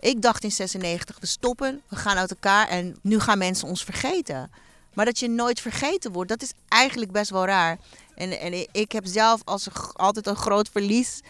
Ik 0.05 0.21
dacht 0.21 0.43
in 0.43 0.51
96, 0.51 1.19
we 1.19 1.25
stoppen, 1.25 1.81
we 1.87 1.95
gaan 1.95 2.17
uit 2.17 2.29
elkaar 2.29 2.67
en 2.67 2.97
nu 3.01 3.19
gaan 3.19 3.37
mensen 3.37 3.67
ons 3.67 3.83
vergeten. 3.83 4.51
Maar 4.93 5.05
dat 5.05 5.19
je 5.19 5.29
nooit 5.29 5.59
vergeten 5.59 6.11
wordt, 6.11 6.29
dat 6.29 6.41
is 6.41 6.53
eigenlijk 6.67 7.11
best 7.11 7.29
wel 7.29 7.45
raar. 7.45 7.77
En, 8.15 8.39
en 8.39 8.67
ik 8.71 8.91
heb 8.91 9.05
zelf 9.05 9.41
als 9.43 9.67
altijd 9.93 10.27
een 10.27 10.35
groot 10.35 10.69
verlies 10.71 11.21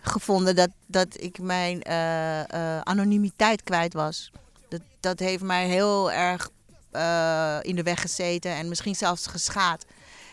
gevonden 0.00 0.56
dat, 0.56 0.68
dat 0.86 1.22
ik 1.22 1.38
mijn 1.38 1.82
uh, 1.88 2.38
uh, 2.38 2.80
anonimiteit 2.80 3.62
kwijt 3.62 3.92
was. 3.92 4.30
Dat, 4.68 4.80
dat 5.00 5.18
heeft 5.18 5.42
mij 5.42 5.66
heel 5.66 6.12
erg 6.12 6.50
uh, 6.92 7.58
in 7.62 7.76
de 7.76 7.82
weg 7.82 8.00
gezeten 8.00 8.50
en 8.50 8.68
misschien 8.68 8.96
zelfs 8.96 9.26
geschaad. 9.26 9.84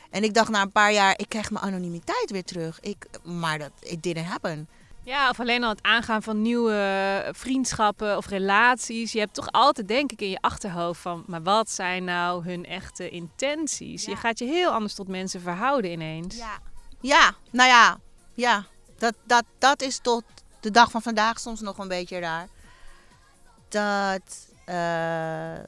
En 0.09 0.23
ik 0.23 0.33
dacht 0.33 0.49
na 0.49 0.61
een 0.61 0.71
paar 0.71 0.93
jaar, 0.93 1.13
ik 1.19 1.29
krijg 1.29 1.51
mijn 1.51 1.65
anonimiteit 1.65 2.31
weer 2.31 2.43
terug. 2.43 2.79
Ik, 2.79 3.05
maar 3.23 3.59
dat 3.59 3.71
it 3.79 4.03
didn't 4.03 4.25
happen. 4.25 4.67
Ja, 5.07 5.29
of 5.29 5.39
alleen 5.39 5.63
al 5.63 5.69
het 5.69 5.83
aangaan 5.83 6.23
van 6.23 6.41
nieuwe 6.41 7.29
vriendschappen 7.31 8.17
of 8.17 8.27
relaties. 8.27 9.11
Je 9.11 9.19
hebt 9.19 9.33
toch 9.33 9.51
altijd, 9.51 9.87
denk 9.87 10.11
ik, 10.11 10.21
in 10.21 10.29
je 10.29 10.41
achterhoofd 10.41 11.01
van... 11.01 11.23
maar 11.27 11.43
wat 11.43 11.69
zijn 11.69 12.03
nou 12.03 12.43
hun 12.43 12.65
echte 12.65 13.09
intenties? 13.09 14.05
Je 14.05 14.15
gaat 14.15 14.39
je 14.39 14.45
heel 14.45 14.71
anders 14.71 14.93
tot 14.93 15.07
mensen 15.07 15.41
verhouden 15.41 15.91
ineens. 15.91 16.35
Ja, 16.35 16.59
ja 17.01 17.35
nou 17.51 17.69
ja, 17.69 17.99
ja. 18.33 18.65
Dat, 18.97 19.13
dat, 19.23 19.43
dat 19.57 19.81
is 19.81 19.99
tot 19.99 20.23
de 20.59 20.71
dag 20.71 20.91
van 20.91 21.01
vandaag 21.01 21.39
soms 21.39 21.61
nog 21.61 21.77
een 21.77 21.87
beetje 21.87 22.19
raar. 22.19 22.47
Dat... 23.69 24.47
Uh, 24.69 25.63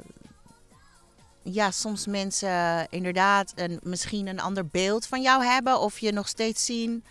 ja, 1.42 1.72
soms 1.72 2.08
mensen 2.08 2.88
inderdaad 2.90 3.54
een, 3.56 3.80
misschien 3.84 4.28
een 4.28 4.40
ander 4.40 4.68
beeld 4.68 5.06
van 5.08 5.22
jou 5.22 5.46
hebben. 5.46 5.80
Of 5.80 6.00
je 6.00 6.12
nog 6.12 6.28
steeds 6.28 6.66
zien 6.66 7.04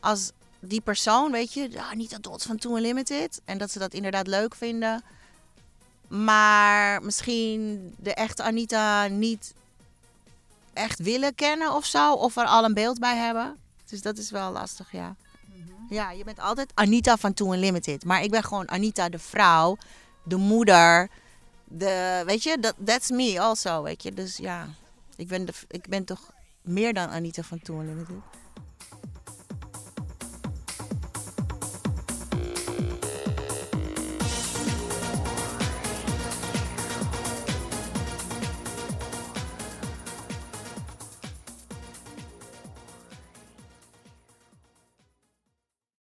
als 0.00 0.32
die 0.60 0.80
persoon, 0.80 1.32
weet 1.32 1.52
je, 1.52 1.70
ja, 1.70 1.94
niet 1.94 2.10
dat 2.10 2.22
dots 2.22 2.46
van 2.46 2.56
Too 2.56 2.76
Unlimited. 2.76 3.40
En 3.44 3.58
dat 3.58 3.70
ze 3.70 3.78
dat 3.78 3.92
inderdaad 3.92 4.26
leuk 4.26 4.54
vinden. 4.54 5.02
Maar 6.08 7.02
misschien 7.02 7.94
de 7.98 8.14
echte 8.14 8.42
Anita 8.42 9.06
niet 9.06 9.54
echt 10.72 10.98
willen 10.98 11.34
kennen 11.34 11.74
of 11.74 11.84
zo. 11.84 12.12
Of 12.12 12.36
er 12.36 12.46
al 12.46 12.64
een 12.64 12.74
beeld 12.74 12.98
bij 12.98 13.16
hebben. 13.16 13.56
Dus 13.88 14.02
dat 14.02 14.18
is 14.18 14.30
wel 14.30 14.52
lastig, 14.52 14.92
ja. 14.92 15.16
Mhm. 15.44 15.94
Ja, 15.94 16.10
je 16.10 16.24
bent 16.24 16.40
altijd 16.40 16.70
Anita 16.74 17.16
van 17.16 17.34
Too 17.34 17.52
Unlimited. 17.52 18.04
Maar 18.04 18.22
ik 18.22 18.30
ben 18.30 18.44
gewoon 18.44 18.70
Anita 18.70 19.08
de 19.08 19.18
vrouw, 19.18 19.76
de 20.22 20.36
moeder 20.36 21.08
de, 21.68 22.22
weet 22.26 22.42
je, 22.42 22.58
dat 22.60 22.74
that's 22.84 23.10
me 23.10 23.40
also, 23.40 23.82
weet 23.82 24.02
je. 24.02 24.12
Dus 24.12 24.36
ja, 24.36 24.68
ik 25.16 25.28
ben, 25.28 25.44
de, 25.44 25.52
ik 25.68 25.88
ben 25.88 26.04
toch 26.04 26.32
meer 26.62 26.94
dan 26.94 27.08
Anita 27.08 27.42
van 27.42 27.60
Toon 27.62 27.86
Limited. 27.86 28.16